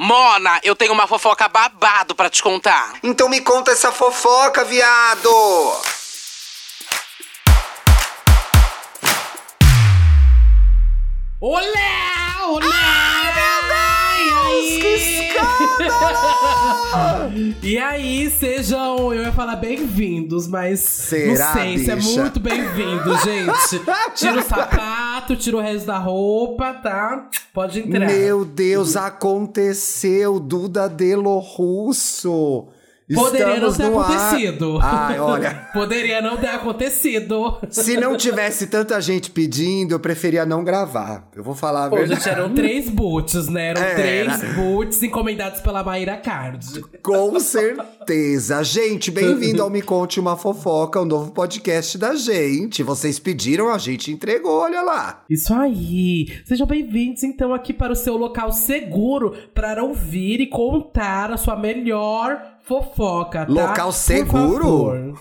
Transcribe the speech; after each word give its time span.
Mona, 0.00 0.60
eu 0.62 0.76
tenho 0.76 0.92
uma 0.92 1.08
fofoca 1.08 1.48
babado 1.48 2.14
pra 2.14 2.30
te 2.30 2.40
contar. 2.40 2.94
Então 3.02 3.28
me 3.28 3.40
conta 3.40 3.72
essa 3.72 3.90
fofoca, 3.90 4.64
viado! 4.64 5.28
Olá! 11.40 12.46
Olá! 12.46 12.68
Ai, 12.72 13.34
meu 13.34 13.60
Deus, 14.54 14.80
que 14.80 14.86
escândalo! 14.86 15.17
E 17.62 17.76
aí, 17.78 18.30
sejam, 18.30 19.12
eu 19.12 19.22
ia 19.22 19.32
falar 19.32 19.56
bem-vindos, 19.56 20.48
mas 20.48 20.80
Será, 20.80 21.46
não 21.46 21.52
sei 21.52 21.78
se 21.78 21.90
é 21.90 21.96
bicha? 21.96 22.20
muito 22.20 22.40
bem-vindo, 22.40 23.16
gente. 23.18 23.80
Tira 24.14 24.38
o 24.38 24.42
sapato, 24.42 25.36
tira 25.36 25.56
o 25.56 25.60
resto 25.60 25.86
da 25.86 25.98
roupa, 25.98 26.72
tá? 26.74 27.28
Pode 27.52 27.80
entrar. 27.80 28.06
Meu 28.06 28.44
Deus, 28.44 28.96
aconteceu, 28.96 30.40
Duda 30.40 30.88
Delo 30.88 31.38
Russo. 31.38 32.66
Poderia 33.14 33.58
não 33.58 33.72
ter 33.72 33.82
ar. 33.84 33.88
acontecido. 33.90 34.78
Ai, 34.82 35.18
olha, 35.18 35.68
Poderia 35.72 36.20
não 36.20 36.36
ter 36.36 36.48
acontecido. 36.48 37.58
se 37.70 37.96
não 37.96 38.16
tivesse 38.16 38.66
tanta 38.66 39.00
gente 39.00 39.30
pedindo, 39.30 39.94
eu 39.94 40.00
preferia 40.00 40.44
não 40.44 40.62
gravar. 40.62 41.28
Eu 41.34 41.42
vou 41.42 41.54
falar 41.54 41.86
a 41.86 41.90
Pô, 41.90 41.96
verdade. 41.96 42.20
gente, 42.22 42.28
eram 42.32 42.54
três 42.54 42.88
boots, 42.90 43.48
né? 43.48 43.68
Eram 43.68 43.82
Era. 43.82 43.94
três 43.94 44.54
boots 44.54 45.02
encomendados 45.02 45.60
pela 45.60 45.82
Maíra 45.82 46.16
Card. 46.16 46.82
Com 47.02 47.38
certeza. 47.40 48.62
Gente, 48.62 49.10
bem-vindo 49.10 49.62
ao 49.62 49.70
Me 49.70 49.80
Conte 49.82 50.20
Uma 50.20 50.36
Fofoca, 50.36 51.00
o 51.00 51.04
novo 51.04 51.30
podcast 51.32 51.96
da 51.96 52.14
gente. 52.14 52.82
Vocês 52.82 53.18
pediram, 53.18 53.68
a 53.70 53.78
gente 53.78 54.10
entregou, 54.12 54.60
olha 54.60 54.82
lá. 54.82 55.24
Isso 55.30 55.54
aí! 55.54 56.26
Sejam 56.44 56.66
bem-vindos 56.66 57.22
então 57.22 57.54
aqui 57.54 57.72
para 57.72 57.92
o 57.92 57.96
seu 57.96 58.16
local 58.16 58.52
seguro 58.52 59.34
para 59.54 59.82
ouvir 59.82 60.40
e 60.40 60.46
contar 60.46 61.30
a 61.32 61.36
sua 61.36 61.56
melhor 61.56 62.40
fofoca, 62.68 63.46
tá? 63.46 63.52
Local 63.52 63.90
seguro? 63.92 65.14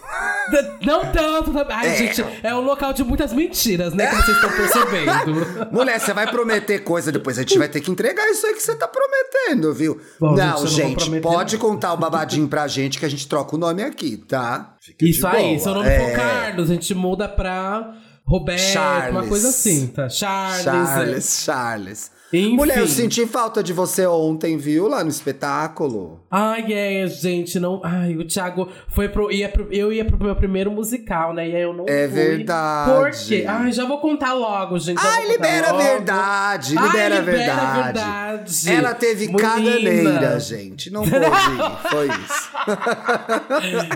Não 0.82 1.06
tanto, 1.12 1.52
também. 1.54 1.76
Ai, 1.76 1.88
É. 1.90 1.96
gente, 1.96 2.26
é 2.44 2.54
um 2.54 2.62
local 2.62 2.94
de 2.94 3.04
muitas 3.04 3.34
mentiras, 3.34 3.94
né? 3.94 4.08
Como 4.08 4.22
vocês 4.24 4.38
estão 4.38 4.52
percebendo. 4.52 5.72
Mulher, 5.72 6.00
você 6.00 6.14
vai 6.14 6.28
prometer 6.30 6.80
coisa, 6.84 7.12
depois 7.12 7.38
a 7.38 7.42
gente 7.42 7.58
vai 7.58 7.68
ter 7.68 7.82
que 7.82 7.90
entregar 7.90 8.28
isso 8.30 8.46
aí 8.46 8.54
que 8.54 8.62
você 8.62 8.76
tá 8.76 8.88
prometendo, 8.88 9.74
viu? 9.74 10.00
Bom, 10.20 10.36
gente, 10.36 10.46
não, 10.46 10.68
gente, 10.68 11.04
prometer 11.06 11.22
pode 11.24 11.56
nada. 11.58 11.68
contar 11.70 11.94
o 11.94 11.98
babadinho 11.98 12.48
pra 12.48 12.68
gente 12.68 13.00
que 13.00 13.06
a 13.06 13.10
gente 13.10 13.28
troca 13.28 13.56
o 13.56 13.60
nome 13.60 13.82
aqui, 13.84 14.18
tá? 14.18 14.76
Fica 14.80 15.06
Isso 15.06 15.26
aí, 15.26 15.50
boa. 15.50 15.60
seu 15.60 15.74
nome 15.74 15.90
É. 15.90 16.00
for 16.00 16.16
Carlos, 16.16 16.70
a 16.70 16.74
gente 16.74 16.94
muda 16.96 17.28
pra 17.28 17.94
Roberto, 18.26 18.60
Charles. 18.60 19.12
uma 19.12 19.24
coisa 19.26 19.50
assim, 19.50 19.88
tá? 19.88 20.10
Charles. 20.10 20.64
Charles, 20.64 21.42
Charles. 21.46 22.12
Enfim. 22.34 22.56
Mulher, 22.56 22.80
eu 22.80 22.88
senti 22.88 23.26
falta 23.26 23.64
de 23.64 23.72
você 23.72 24.06
ontem, 24.06 24.58
viu? 24.58 24.88
Lá 24.90 25.02
no 25.02 25.10
espetáculo. 25.10 26.20
Ai, 26.30 26.74
é, 26.74 27.08
gente, 27.08 27.58
não. 27.58 27.80
Ai, 27.84 28.18
o 28.18 28.26
Thiago 28.26 28.68
foi 28.90 29.08
pro. 29.08 29.32
Ia 29.32 29.48
pro 29.48 29.72
eu 29.72 29.94
ia 29.94 30.04
pro 30.04 30.22
meu 30.22 30.36
primeiro 30.36 30.70
musical, 30.70 31.34
né? 31.34 31.48
E 31.48 31.56
aí 31.56 31.62
eu 31.62 31.74
não 31.74 31.86
É 31.88 32.06
fui. 32.06 32.16
verdade. 32.18 32.92
Por 32.92 33.12
quê? 33.28 33.46
Ai, 33.48 33.72
já 33.72 33.86
vou 33.86 34.00
contar 34.00 34.34
logo, 34.34 34.78
gente. 34.78 35.02
já 35.02 35.10
Ai, 35.10 35.28
libera 35.32 35.70
a 35.70 35.74
verdade, 35.78 36.76
Ai, 36.78 36.86
libera 36.88 37.16
a 37.16 37.20
libera 37.20 37.38
verdade. 37.38 38.00
a 38.00 38.32
verdade. 38.34 38.70
Ela 38.72 38.94
teve 38.94 39.28
Menina. 39.28 39.40
caganeira, 39.50 40.40
gente. 40.42 40.92
Não 40.92 41.04
pôde 41.04 41.16
ir, 41.16 41.90
foi 41.90 42.08
isso. 42.08 42.52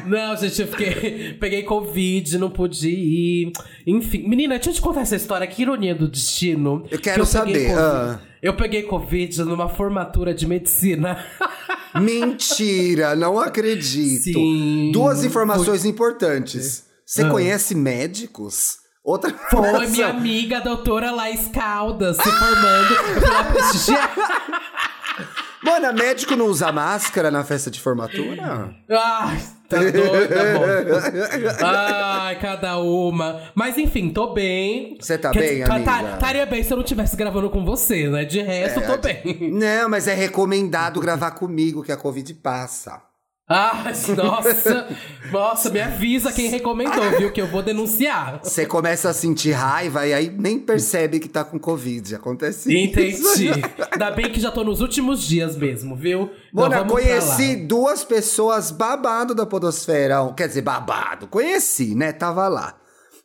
Não, 0.07 0.35
gente, 0.37 0.61
eu 0.61 0.67
fiquei. 0.67 1.33
Peguei 1.33 1.63
Covid, 1.63 2.37
não 2.37 2.49
pude 2.49 2.89
ir. 2.89 3.51
Enfim. 3.85 4.27
Menina, 4.27 4.55
deixa 4.55 4.69
eu 4.69 4.73
te 4.73 4.81
contar 4.81 5.01
essa 5.01 5.15
história. 5.15 5.45
Que 5.47 5.61
ironia 5.61 5.93
do 5.93 6.07
destino. 6.07 6.83
Eu 6.89 6.97
que 6.97 7.03
quero 7.03 7.25
peguei 7.25 7.31
saber, 7.31 7.67
Covid- 7.67 7.77
ah. 7.79 8.19
Eu 8.41 8.55
peguei 8.55 8.83
Covid 8.83 9.43
numa 9.43 9.69
formatura 9.69 10.33
de 10.33 10.47
medicina. 10.47 11.23
Mentira, 11.99 13.15
não 13.15 13.39
acredito. 13.39 14.23
Sim. 14.33 14.91
Duas 14.93 15.23
informações 15.23 15.85
importantes. 15.85 16.85
Você 17.05 17.23
Ah. 17.23 17.29
conhece 17.29 17.75
médicos? 17.75 18.77
Outra 19.03 19.33
Foi 19.49 19.87
minha 19.87 20.07
amiga, 20.07 20.57
a 20.57 20.61
doutora 20.61 21.11
Laís 21.11 21.47
Caldas, 21.47 22.17
se 22.17 22.23
formando. 22.23 23.27
Lá 23.27 23.43
prestigiar. 23.45 24.15
Mano, 25.63 25.93
médico 25.93 26.35
não 26.35 26.45
usa 26.47 26.71
máscara 26.71 27.29
na 27.29 27.43
festa 27.43 27.69
de 27.69 27.79
formatura? 27.79 28.73
Ai, 28.89 29.41
tá 29.75 29.81
doida, 29.83 30.41
amor. 30.55 31.63
Ai, 31.63 32.39
cada 32.39 32.77
uma. 32.79 33.41
Mas 33.55 33.77
enfim, 33.77 34.09
tô 34.09 34.33
bem. 34.33 34.97
Você 34.99 35.17
tá 35.17 35.31
Quer 35.31 35.39
bem, 35.39 35.49
dizer, 35.49 35.67
tá- 35.67 35.75
amiga? 35.97 36.13
Estaria 36.13 36.45
bem 36.45 36.63
se 36.63 36.71
eu 36.71 36.77
não 36.77 36.83
estivesse 36.83 37.15
gravando 37.15 37.49
com 37.49 37.65
você, 37.65 38.07
né? 38.07 38.23
De 38.25 38.41
resto, 38.41 38.79
É, 38.79 38.83
tô 38.83 38.97
bem. 38.97 39.49
Não, 39.51 39.89
mas 39.89 40.07
é 40.07 40.13
recomendado 40.13 40.99
gravar 40.99 41.31
comigo 41.31 41.83
que 41.83 41.91
a 41.91 41.97
Covid 41.97 42.33
passa. 42.35 43.01
Ai, 43.47 43.93
nossa. 44.15 44.87
Nossa, 45.31 45.69
me 45.69 45.81
avisa 45.81 46.31
quem 46.31 46.49
recomendou, 46.49 47.11
viu? 47.17 47.31
Que 47.31 47.41
eu 47.41 47.47
vou 47.47 47.61
denunciar. 47.61 48.39
Você 48.43 48.65
começa 48.65 49.09
a 49.09 49.13
sentir 49.13 49.51
raiva 49.51 50.05
e 50.07 50.13
aí 50.13 50.29
nem 50.29 50.59
percebe 50.59 51.19
que 51.19 51.27
tá 51.27 51.43
com 51.43 51.59
Covid. 51.59 52.15
Acontece 52.15 52.73
Entendi. 52.73 53.09
isso. 53.09 53.33
Ainda 53.91 54.11
bem 54.11 54.31
que 54.31 54.39
já 54.39 54.51
tô 54.51 54.63
nos 54.63 54.81
últimos 54.81 55.21
dias 55.23 55.55
mesmo, 55.55 55.95
viu? 55.95 56.31
Então 56.51 56.63
Mona, 56.63 56.79
pra 56.79 56.85
conheci 56.85 57.55
duas 57.55 58.03
pessoas 58.03 58.71
babado 58.71 59.35
da 59.35 59.45
podosfera. 59.45 60.31
Quer 60.35 60.47
dizer, 60.47 60.61
babado. 60.61 61.27
Conheci, 61.27 61.93
né? 61.95 62.11
Tava 62.11 62.47
lá. 62.47 62.80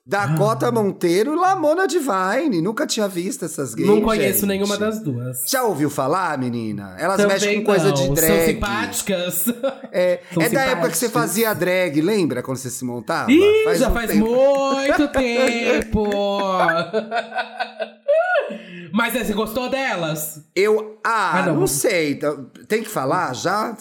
Dakota 0.09 0.71
Monteiro 0.71 1.33
e 1.33 1.37
Lamona 1.37 1.87
Divine. 1.89 2.63
Nunca 2.63 2.87
tinha 2.87 3.09
visto 3.09 3.45
essas 3.45 3.75
gays, 3.75 3.89
Não 3.89 4.01
conheço 4.01 4.41
gente. 4.41 4.47
nenhuma 4.47 4.79
das 4.79 5.01
duas. 5.03 5.43
Já 5.49 5.65
ouviu 5.65 5.91
falar, 5.91 6.39
menina? 6.39 6.95
Elas 6.97 7.17
Também 7.17 7.33
mexem 7.35 7.59
com 7.59 7.65
coisa 7.67 7.87
não. 7.89 7.95
de 7.95 8.03
São 8.05 8.15
drag. 8.15 8.45
simpáticas. 8.47 9.45
É, 9.91 10.21
São 10.33 10.43
é 10.45 10.49
da 10.49 10.61
época 10.63 10.91
que 10.91 10.97
você 10.97 11.07
simpáticas. 11.07 11.31
fazia 11.31 11.55
drag, 11.55 12.01
lembra? 12.01 12.41
Quando 12.43 12.57
você 12.59 12.71
se 12.71 12.85
montava? 12.85 13.33
Ih, 13.33 13.75
já 13.75 13.89
um 13.89 13.93
faz 13.93 14.11
tempo. 14.13 14.27
muito 14.27 15.09
tempo! 15.11 16.09
Mas 18.93 19.15
é, 19.15 19.25
você 19.25 19.33
gostou 19.33 19.69
delas? 19.69 20.41
Eu. 20.55 20.99
Ah, 21.05 21.41
Ah, 21.41 21.47
não. 21.47 21.57
não. 21.57 21.67
sei. 21.67 22.19
Tem 22.69 22.83
que 22.83 22.89
falar 22.89 23.35
já? 23.35 23.77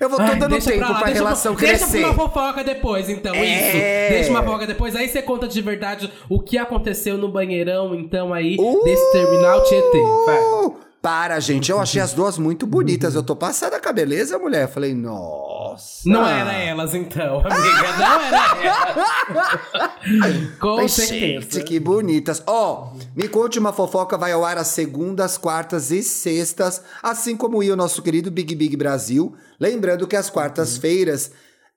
Eu 0.00 0.08
vou 0.08 0.18
tô 0.18 0.22
Ai, 0.24 0.36
dando 0.38 0.50
deixa 0.52 0.70
tempo 0.70 0.78
pra 0.80 0.88
pra, 0.88 0.98
lá, 0.98 1.04
deixa 1.04 1.20
relação 1.22 1.54
pra, 1.54 1.66
Deixa 1.66 1.78
crescer. 1.84 1.98
pra 2.00 2.06
uma 2.10 2.14
fofoca 2.14 2.64
depois, 2.64 3.08
então, 3.08 3.34
É. 3.34 3.44
isso. 3.44 4.12
Deixa 4.14 4.30
uma 4.30 4.42
fofoca 4.42 4.66
depois, 4.66 4.96
aí 4.96 5.08
você 5.08 5.20
conta 5.22 5.46
de 5.46 5.60
verdade 5.60 6.10
o 6.28 6.40
que 6.40 6.56
aconteceu 6.56 7.18
no 7.18 7.28
banheirão, 7.28 7.94
então, 7.94 8.32
aí, 8.32 8.56
Uh! 8.58 8.82
desse 8.84 9.12
terminal 9.12 9.62
Tietê. 9.64 10.02
Vai. 10.26 10.89
Para, 11.02 11.40
gente. 11.40 11.70
Eu 11.70 11.80
achei 11.80 12.00
as 12.00 12.12
duas 12.12 12.36
muito 12.36 12.66
bonitas. 12.66 13.14
Eu 13.14 13.22
tô 13.22 13.34
passada 13.34 13.80
com 13.80 13.88
a 13.88 13.92
beleza, 13.92 14.38
mulher. 14.38 14.68
Falei, 14.68 14.94
nossa. 14.94 16.02
Não 16.04 16.26
era 16.26 16.52
elas, 16.52 16.94
então, 16.94 17.38
amiga, 17.38 17.96
não 17.98 18.20
era 18.20 18.56
elas. 18.62 20.50
Com 20.60 20.78
Ai, 20.78 20.88
certeza. 20.88 21.50
Gente, 21.52 21.64
que 21.64 21.80
bonitas. 21.80 22.42
Ó, 22.46 22.92
me 23.16 23.28
conte 23.28 23.58
uma 23.58 23.72
fofoca 23.72 24.18
vai 24.18 24.32
ao 24.32 24.44
ar 24.44 24.58
às 24.58 24.66
segundas, 24.68 25.38
quartas 25.38 25.90
e 25.90 26.02
sextas, 26.02 26.82
assim 27.02 27.34
como 27.34 27.62
ia 27.62 27.72
o 27.72 27.76
nosso 27.76 28.02
querido 28.02 28.30
Big 28.30 28.54
Big 28.54 28.76
Brasil. 28.76 29.34
Lembrando 29.58 30.06
que 30.06 30.16
as 30.16 30.28
quartas-feiras 30.28 31.30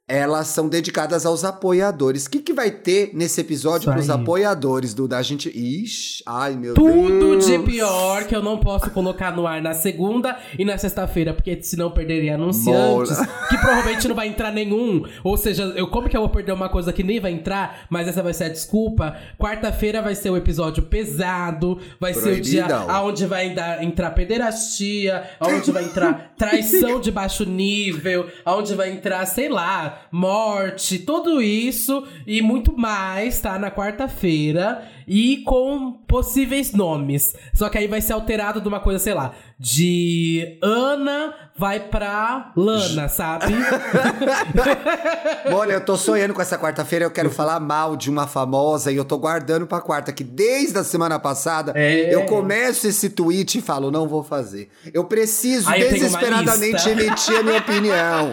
elas 0.06 0.48
são 0.48 0.68
dedicadas 0.68 1.26
aos 1.26 1.46
apoiadores. 1.46 2.26
O 2.26 2.30
que, 2.30 2.40
que 2.40 2.54
vai 2.54 2.70
ter 2.70 3.12
nesse 3.14 3.40
episódio 3.40 3.90
pros 3.92 4.10
aí. 4.10 4.20
apoiadores 4.22 4.94
do 4.94 5.08
da 5.08 5.22
gente? 5.22 5.50
Ixi, 5.50 6.24
ai 6.26 6.56
meu 6.56 6.74
Tudo 6.74 7.20
Deus. 7.20 7.46
de 7.46 7.60
pior 7.60 8.26
que 8.26 8.36
eu 8.36 8.44
não 8.44 8.58
posso 8.58 8.90
colocar 8.92 9.34
no 9.34 9.48
ar 9.48 9.62
na 9.62 9.74
segunda 9.74 10.38
e 10.60 10.66
na 10.66 10.78
sexta-feira, 10.78 11.34
porque 11.34 11.62
senão 11.64 11.86
eu 11.86 11.92
perderia 11.92 12.36
anunciantes, 12.36 13.18
Mola. 13.18 13.28
que 13.50 13.58
provavelmente 13.58 14.08
não 14.08 14.16
vai 14.16 14.28
entrar 14.28 14.52
nenhum. 14.52 15.04
Ou 15.24 15.38
seja, 15.38 15.64
eu 15.76 15.88
como 15.88 16.10
que 16.10 16.18
eu 16.18 16.22
vou 16.22 16.30
perder 16.30 16.52
uma 16.52 16.68
coisa 16.68 16.92
que 16.92 17.02
nem 17.04 17.22
vai 17.22 17.32
entrar, 17.32 17.86
mas 17.90 18.06
essa 18.08 18.22
vai 18.22 18.34
ser 18.34 18.46
a 18.46 18.50
desculpa. 18.50 19.16
Quarta-feira 19.40 20.02
vai 20.02 20.16
ser 20.16 20.30
o 20.30 20.36
episódio 20.36 20.84
pesado, 20.84 21.80
vai 21.98 22.14
ser 22.14 22.40
o 22.40 22.42
dia 22.42 22.66
Proibidão. 22.66 22.92
aonde 22.94 23.26
vai 23.26 23.56
entrar 23.82 24.12
pederastia, 24.12 25.24
aonde 25.40 25.72
vai 25.72 25.86
entrar 25.86 26.34
traição 26.38 27.00
de 27.00 27.10
baixo 27.10 27.46
nível, 27.46 28.28
aonde 28.44 28.76
vai 28.76 28.92
entrar, 28.92 29.26
sei 29.26 29.48
lá, 29.48 29.93
morte, 30.12 31.00
tudo 31.00 31.42
isso 31.42 32.06
e 32.26 32.42
muito 32.42 32.78
mais, 32.78 33.40
tá? 33.40 33.58
Na 33.58 33.72
quarta-feira 33.72 34.88
e 35.08 35.38
com 35.46 35.94
possíveis 36.08 36.74
nomes. 36.74 37.36
Só 37.54 37.70
que 37.70 37.78
aí 37.78 37.88
vai 37.88 38.02
ser 38.02 38.14
alterado 38.14 38.62
de 38.62 38.68
uma 38.68 38.80
coisa, 38.80 39.00
sei 39.00 39.14
lá, 39.14 39.34
de 39.60 40.58
Ana 40.62 41.34
vai 41.56 41.80
pra 41.80 42.52
Lana, 42.58 43.08
sabe? 43.08 43.54
Olha, 45.54 45.74
eu 45.74 45.86
tô 45.86 45.96
sonhando 45.98 46.34
com 46.34 46.42
essa 46.42 46.58
quarta-feira, 46.58 47.06
eu 47.06 47.12
quero 47.12 47.30
falar 47.30 47.60
mal 47.60 47.96
de 47.96 48.10
uma 48.10 48.28
famosa 48.28 48.92
e 48.92 48.96
eu 48.96 49.06
tô 49.06 49.18
guardando 49.18 49.68
pra 49.68 49.82
quarta, 49.82 50.12
que 50.12 50.24
desde 50.24 50.78
a 50.78 50.84
semana 50.84 51.20
passada 51.20 51.74
É. 51.76 52.14
eu 52.14 52.26
começo 52.26 52.88
esse 52.88 53.10
tweet 53.10 53.60
e 53.60 53.62
falo, 53.62 53.92
não 53.92 54.08
vou 54.08 54.24
fazer. 54.24 54.70
Eu 54.94 55.04
preciso 55.06 55.72
eu 55.74 55.90
desesperadamente 55.92 56.90
emitir 56.90 57.38
a 57.40 57.44
minha 57.44 57.58
opinião. 57.64 58.32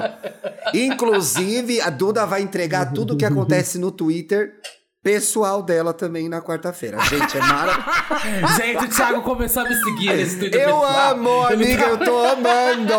Inclusive, 0.75 1.81
a 1.81 1.91
Duda 1.91 2.27
vai 2.27 2.43
entregar 2.43 2.93
tudo 2.93 3.15
o 3.15 3.17
que 3.17 3.25
acontece 3.27 3.79
no 3.79 3.91
Twitter 3.91 4.55
pessoal 5.03 5.63
dela 5.63 5.93
também 5.93 6.29
na 6.29 6.41
quarta-feira. 6.43 6.99
Gente, 7.05 7.37
é 7.37 7.41
maravilhoso. 7.41 8.57
Gente, 8.57 8.85
o 8.85 8.89
Thiago 8.89 9.23
começou 9.23 9.63
a 9.65 9.69
me 9.69 9.75
seguir 9.77 10.15
nesse 10.15 10.39
Twitter 10.39 10.61
Eu 10.61 10.81
pessoal. 10.81 11.11
amo, 11.13 11.47
Ele 11.51 11.65
amiga, 11.65 11.83
tá- 11.83 11.89
eu 11.91 11.99
tô 11.99 12.19
amando. 12.27 12.95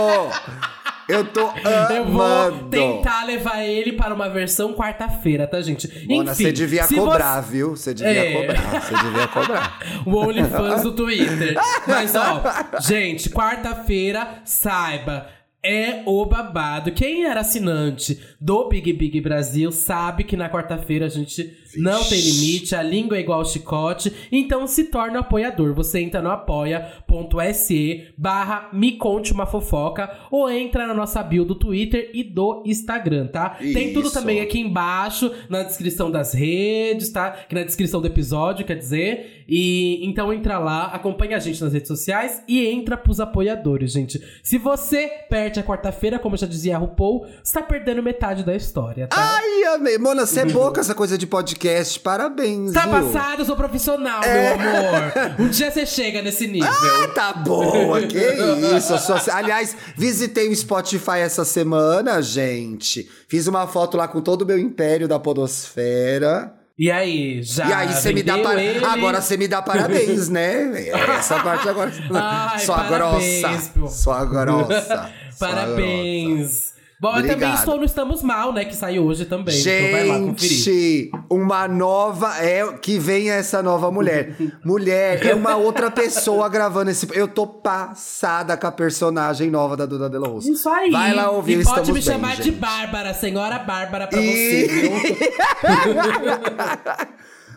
Eu 1.08 1.26
tô 1.26 1.42
Eu 1.94 2.06
vou 2.06 2.22
amando. 2.22 2.70
tentar 2.70 3.26
levar 3.26 3.62
ele 3.64 3.94
para 3.94 4.14
uma 4.14 4.30
versão 4.30 4.74
quarta-feira, 4.74 5.46
tá, 5.46 5.60
gente? 5.62 5.88
Mona, 6.08 6.32
Enfim, 6.32 6.44
você 6.46 6.52
devia 6.52 6.88
cobrar, 6.88 7.42
viu? 7.42 7.76
Você 7.76 7.94
devia 7.94 8.26
É. 8.26 8.34
cobrar, 8.48 8.82
você 8.82 8.96
devia 9.04 9.28
cobrar. 9.28 9.80
o 10.06 10.16
OnlyFans 10.16 10.82
do 10.84 10.92
Twitter. 10.94 11.56
Mas, 11.86 12.16
ó, 12.16 12.42
gente, 12.80 13.30
quarta-feira, 13.30 14.42
saiba. 14.46 15.28
É 15.64 16.02
o 16.08 16.26
babado. 16.26 16.92
Quem 16.92 17.26
era 17.26 17.42
assinante 17.42 18.20
do 18.42 18.68
Big 18.68 18.92
Big 18.94 19.22
Brasil 19.22 19.72
sabe 19.72 20.24
que 20.24 20.36
na 20.36 20.50
quarta-feira 20.50 21.06
a 21.06 21.10
gente 21.10 21.56
não 21.78 22.04
tem 22.04 22.20
limite, 22.20 22.76
a 22.76 22.82
língua 22.82 23.16
é 23.16 23.22
igual 23.22 23.46
chicote, 23.46 24.12
então 24.32 24.66
se 24.66 24.86
torna 24.86 25.20
apoiador. 25.20 25.76
Você 25.76 26.00
entra 26.00 26.24
no 26.24 26.32
apoia.se 26.32 28.08
barra 28.18 28.70
me 28.74 28.94
conte 28.94 29.32
uma 29.32 29.46
fofoca 29.46 30.12
ou 30.32 30.50
entra 30.50 30.88
na 30.88 30.94
nossa 30.94 31.22
bio 31.22 31.46
do 31.46 31.54
Twitter 31.54 32.10
e 32.16 32.24
do 32.24 32.64
Instagram, 32.66 33.28
tá? 33.28 33.52
Tem 33.60 33.94
tudo 33.94 34.08
Isso. 34.08 34.14
também 34.14 34.42
aqui 34.42 34.60
embaixo, 34.60 35.32
na 35.48 35.62
descrição 35.62 36.10
das 36.10 36.34
redes, 36.34 37.12
tá? 37.12 37.28
Aqui 37.28 37.54
na 37.54 37.64
descrição 37.64 38.02
do 38.02 38.08
episódio, 38.08 38.66
quer 38.66 38.76
dizer. 38.76 39.44
E 39.48 40.00
então 40.06 40.34
entra 40.34 40.58
lá, 40.58 40.86
acompanha 40.86 41.38
a 41.38 41.40
gente 41.40 41.62
nas 41.62 41.74
redes 41.74 41.88
sociais 41.88 42.42
e 42.48 42.66
entra 42.66 42.98
pros 42.98 43.20
apoiadores, 43.20 43.92
gente. 43.92 44.20
Se 44.42 44.58
você 44.58 45.08
perde 45.30 45.60
a 45.60 45.64
quarta-feira, 45.64 46.18
como 46.18 46.38
já 46.38 46.48
dizia 46.48 46.76
a 46.76 46.80
RuPaul, 46.80 47.28
você 47.44 47.54
tá 47.54 47.62
perdendo 47.62 48.02
metade 48.02 48.31
da 48.36 48.56
história, 48.56 49.08
tá? 49.08 49.18
Ai, 49.18 49.76
amei. 49.76 49.98
Mona, 49.98 50.26
você 50.26 50.40
é 50.40 50.46
boa 50.46 50.74
com 50.74 50.80
essa 50.80 50.96
coisa 50.96 51.18
de 51.18 51.28
podcast. 51.28 52.00
Parabéns, 52.00 52.72
tá 52.72 52.84
viu? 52.84 52.92
passado, 52.92 53.40
eu 53.40 53.46
sou 53.46 53.56
profissional, 53.56 54.22
meu 54.22 54.54
amor. 54.54 55.36
Um 55.40 55.50
dia 55.50 55.70
você 55.70 55.86
chega 55.86 56.22
nesse 56.22 56.48
nível. 56.48 56.72
Ah, 56.72 57.08
tá 57.14 57.34
boa, 57.34 58.02
que 58.02 58.18
isso. 58.18 58.94
eu 58.94 58.98
sou 58.98 59.16
assim. 59.16 59.32
Aliás, 59.32 59.76
visitei 59.98 60.50
o 60.50 60.56
Spotify 60.56 61.20
essa 61.20 61.44
semana, 61.44 62.22
gente. 62.22 63.10
Fiz 63.28 63.48
uma 63.48 63.68
foto 63.68 63.98
lá 63.98 64.08
com 64.08 64.22
todo 64.22 64.44
o 64.44 64.46
meu 64.46 64.58
império 64.58 65.08
da 65.08 65.20
podosfera. 65.20 66.54
E 66.80 66.90
aí, 66.90 67.44
já 67.44 67.68
e 67.68 67.74
aí 67.74 67.94
você 67.94 68.12
me 68.12 68.24
dá 68.24 68.38
vendeu 68.38 68.50
para... 68.50 68.64
ele? 68.64 68.86
Agora 68.86 69.22
você 69.22 69.38
me 69.38 69.48
dá 69.48 69.62
parabéns, 69.62 70.30
né? 70.30 70.90
Essa 71.20 71.40
parte 71.44 71.70
agora. 71.70 71.92
Ai, 72.12 72.60
sua 72.60 72.84
parabéns, 72.84 73.42
grossa. 73.42 73.72
pô. 73.80 73.88
Sua 73.88 74.26
grossa. 74.26 74.82
sua 74.82 75.06
grossa. 75.06 75.10
Parabéns. 75.38 76.71
Bom, 77.02 77.18
eu 77.18 77.26
também 77.28 77.52
estou 77.56 77.78
no 77.78 77.84
Estamos 77.84 78.22
Mal, 78.22 78.54
né? 78.54 78.64
Que 78.64 78.76
saiu 78.76 79.04
hoje 79.06 79.26
também. 79.26 79.60
então 79.60 79.92
vai 79.92 80.06
lá 80.06 80.20
conferir. 80.20 80.58
Gente, 80.58 81.12
uma 81.28 81.68
nova. 81.68 82.38
É 82.38 82.74
que 82.78 83.00
vem 83.00 83.32
essa 83.32 83.64
nova 83.64 83.90
mulher. 83.92 84.36
Mulher, 84.64 85.26
é 85.26 85.34
uma 85.34 85.56
outra 85.56 85.90
pessoa 85.90 86.48
gravando 86.48 86.92
esse. 86.92 87.08
Eu 87.14 87.28
tô 87.28 87.48
passada 87.48 88.56
com 88.56 88.68
a 88.68 88.72
personagem 88.72 89.50
nova 89.50 89.76
da 89.76 89.88
Duda 89.88 90.08
Dela 90.08 90.28
Rosa. 90.28 90.52
Isso 90.52 90.70
aí. 90.70 90.92
Vai 90.92 91.16
lá 91.16 91.32
ouvir, 91.32 91.58
E 91.58 91.62
Estamos 91.62 91.80
pode 91.80 91.92
me 91.92 92.00
Bem, 92.00 92.04
chamar 92.04 92.36
de 92.36 92.44
gente. 92.44 92.58
Bárbara, 92.60 93.14
senhora 93.16 93.58
Bárbara 93.58 94.06
pra 94.08 94.22
E- 94.22 94.28
você, 94.28 94.68
viu? 94.70 94.92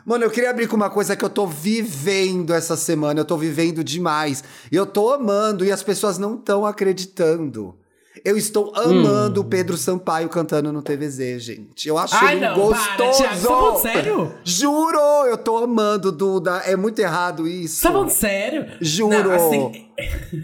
Mano, 0.06 0.24
eu 0.24 0.30
queria 0.30 0.50
abrir 0.50 0.66
com 0.68 0.76
uma 0.76 0.88
coisa 0.90 1.14
que 1.16 1.24
eu 1.24 1.30
tô 1.30 1.46
vivendo 1.46 2.52
essa 2.54 2.76
semana. 2.76 3.20
Eu 3.20 3.24
tô 3.24 3.36
vivendo 3.36 3.82
demais. 3.84 4.42
E 4.70 4.76
eu 4.76 4.86
tô 4.86 5.12
amando 5.12 5.64
e 5.64 5.72
as 5.72 5.82
pessoas 5.82 6.18
não 6.18 6.34
estão 6.36 6.64
acreditando. 6.66 7.74
Eu 8.22 8.36
estou 8.36 8.72
amando 8.76 9.40
o 9.40 9.44
Pedro 9.44 9.76
Sampaio 9.76 10.28
cantando 10.28 10.72
no 10.72 10.82
TVZ, 10.82 11.42
gente. 11.42 11.88
Eu 11.88 11.98
acho 11.98 12.14
Hum. 12.14 12.18
Ai, 12.22 12.38
não, 12.38 12.54
para, 12.54 12.96
gostoso. 12.96 13.22
Thiago, 13.22 13.36
você 13.40 13.48
tá 13.48 13.92
sério? 13.94 14.34
Juro, 14.44 14.98
eu 15.26 15.36
tô 15.36 15.56
amando, 15.56 16.12
Duda. 16.12 16.58
É 16.64 16.76
muito 16.76 16.98
errado 17.00 17.48
isso. 17.48 17.82
Tá 17.82 17.90
falando 17.90 18.10
sério? 18.10 18.66
Juro. 18.80 19.24
Não, 19.24 19.30
assim, 19.32 19.86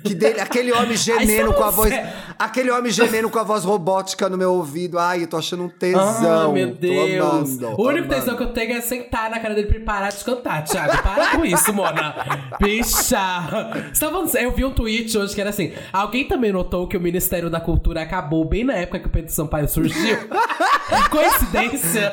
Que 0.04 0.14
dele, 0.14 0.40
aquele 0.40 0.72
homem 0.72 0.96
gemendo 0.96 1.52
com 1.52 1.64
a 1.64 1.70
voz. 1.70 1.92
Aquele 2.38 2.70
homem 2.70 2.92
gemendo 2.92 3.28
com 3.28 3.38
a 3.38 3.42
voz 3.42 3.64
robótica 3.64 4.28
no 4.28 4.36
meu 4.36 4.52
ouvido. 4.52 4.98
Ai, 4.98 5.24
eu 5.24 5.26
tô 5.26 5.36
achando 5.36 5.64
um 5.64 5.68
tesão. 5.68 6.50
Ah, 6.50 6.52
meu 6.52 6.74
Deus. 6.74 7.20
amando, 7.20 7.66
o 7.66 7.86
único 7.86 8.04
amando. 8.04 8.08
tesão 8.08 8.36
que 8.36 8.42
eu 8.42 8.52
tenho 8.52 8.72
é 8.74 8.80
sentar 8.80 9.30
na 9.30 9.40
cara 9.40 9.54
dele 9.54 9.66
pra 9.66 9.76
ele 9.76 9.84
parar 9.84 10.10
de 10.10 10.24
cantar, 10.24 10.62
Thiago. 10.64 11.02
Para 11.02 11.30
com 11.32 11.44
isso, 11.44 11.72
Mona. 11.72 12.14
Bicha. 12.60 13.16
Tá? 13.16 14.40
Eu 14.40 14.52
vi 14.52 14.64
um 14.64 14.72
tweet 14.72 15.16
hoje 15.18 15.34
que 15.34 15.40
era 15.40 15.50
assim: 15.50 15.72
alguém 15.92 16.26
também 16.26 16.52
notou 16.52 16.86
que 16.86 16.96
o 16.96 17.00
Ministério 17.00 17.50
da 17.50 17.60
Cultura 17.60 18.02
acabou 18.02 18.44
bem 18.44 18.64
na 18.64 18.74
época 18.74 19.00
que 19.00 19.06
o 19.06 19.10
Pedro 19.10 19.32
Sampaio 19.32 19.68
surgiu? 19.68 20.16
Coincidência? 21.10 22.12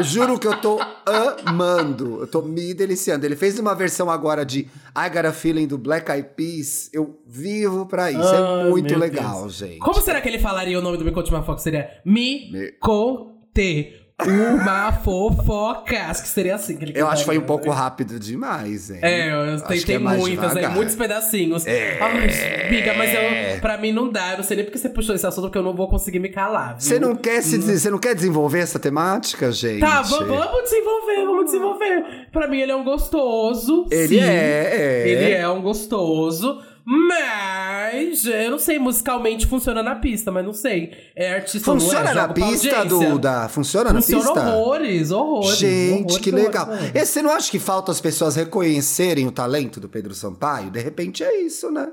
Juro 0.00 0.38
que 0.38 0.46
eu 0.46 0.56
tô 0.56 0.80
amando. 1.46 2.20
Eu 2.20 2.26
tô 2.26 2.42
me 2.42 2.74
deliciando. 2.74 3.24
Ele 3.24 3.36
fez 3.36 3.58
uma 3.58 3.74
versão 3.74 4.10
agora 4.10 4.44
de 4.44 4.60
I 4.96 5.08
Got 5.12 5.26
a 5.26 5.32
Feeling 5.52 5.66
do 5.66 5.76
Black 5.76 6.10
Eyed 6.10 6.30
Peas. 6.34 6.88
Eu 6.92 7.20
vivo 7.26 7.84
pra 7.86 8.10
isso. 8.10 8.20
Ai, 8.22 8.66
é 8.66 8.70
muito 8.70 8.98
legal, 8.98 9.40
Deus. 9.42 9.54
gente. 9.56 9.78
Como 9.78 10.00
será 10.00 10.20
que 10.20 10.28
ele 10.28 10.38
falaria 10.38 10.78
o 10.78 10.82
nome 10.82 10.96
do 10.96 11.04
Me 11.04 11.12
Conte 11.12 11.30
Uma 11.30 11.40
Fofoca? 11.40 11.58
Seria 11.58 11.90
Me, 12.04 12.50
Me- 12.50 12.72
Conte 12.80 14.01
Uma 14.26 14.92
Fofoca. 14.92 15.98
Acho 16.08 16.22
que 16.22 16.28
seria 16.28 16.54
assim 16.54 16.76
que 16.76 16.84
ele 16.84 16.92
Eu 16.96 17.06
acho 17.08 17.22
que 17.22 17.26
foi 17.26 17.38
um 17.38 17.42
pouco 17.42 17.70
rápido 17.70 18.18
demais, 18.18 18.90
hein? 18.90 18.98
É, 19.02 19.30
eu 19.54 19.60
tentei 19.62 19.96
é 19.96 19.98
muitas, 19.98 20.48
devagar. 20.48 20.70
muitos 20.72 20.94
pedacinhos. 20.94 21.66
É. 21.66 21.98
Ai, 22.00 22.68
Biga, 22.70 22.94
mas 22.94 23.10
eu, 23.14 23.60
pra 23.60 23.76
mim 23.78 23.92
não 23.92 24.10
dá. 24.10 24.32
Eu 24.32 24.36
não 24.38 24.44
sei 24.44 24.56
nem 24.56 24.64
porque 24.66 24.78
você 24.78 24.88
puxou 24.88 25.14
esse 25.14 25.26
assunto, 25.26 25.44
porque 25.44 25.58
eu 25.58 25.62
não 25.62 25.74
vou 25.74 25.88
conseguir 25.88 26.18
me 26.18 26.28
calar. 26.28 26.76
Você 26.78 26.98
não 26.98 27.14
quer 27.16 27.42
se 27.42 27.58
você 27.58 27.90
não 27.90 27.98
quer 27.98 28.14
desenvolver 28.14 28.60
essa 28.60 28.78
temática, 28.78 29.50
gente? 29.52 29.80
Tá, 29.80 30.02
va- 30.02 30.18
vamos 30.18 30.62
desenvolver, 30.64 31.24
vamos 31.24 31.44
desenvolver. 31.46 32.26
Pra 32.30 32.46
mim 32.46 32.60
ele 32.60 32.72
é 32.72 32.76
um 32.76 32.84
gostoso. 32.84 33.86
Ele 33.90 34.08
sim. 34.18 34.20
é, 34.20 35.04
é. 35.04 35.08
Ele 35.08 35.32
é 35.32 35.48
um 35.48 35.60
gostoso. 35.62 36.60
Mas 36.84 38.24
eu 38.26 38.50
não 38.50 38.58
sei, 38.58 38.78
musicalmente 38.78 39.46
funciona 39.46 39.82
na 39.82 39.94
pista, 39.94 40.30
mas 40.32 40.44
não 40.44 40.52
sei. 40.52 40.92
É 41.14 41.34
artista 41.34 41.72
não 41.72 41.80
Funciona 41.80 42.10
é? 42.10 42.14
na 42.14 42.28
pista. 42.28 42.84
Duda? 42.84 43.48
Funciona, 43.48 43.48
Funciona 43.48 43.92
na 43.92 44.00
pista? 44.02 44.30
horrores, 44.30 45.10
horrores. 45.10 45.58
Gente, 45.58 46.00
horrores, 46.02 46.18
que 46.18 46.30
legal. 46.30 46.68
horrores. 46.68 46.90
E 46.94 47.06
você 47.06 47.22
não 47.22 47.30
acha 47.30 47.50
que 47.50 47.58
falta 47.58 47.92
as 47.92 48.00
pessoas 48.00 48.36
reconhecerem 48.36 49.26
o 49.26 49.32
talento 49.32 49.78
do 49.78 49.88
Pedro 49.88 50.14
Sampaio? 50.14 50.70
De 50.70 50.80
repente 50.80 51.22
é 51.22 51.40
isso, 51.42 51.70
né? 51.70 51.88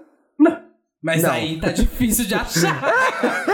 Mas 1.02 1.22
Não. 1.24 1.32
aí 1.32 1.58
tá 1.62 1.72
difícil 1.72 2.26
de 2.26 2.34
achar. 2.36 2.82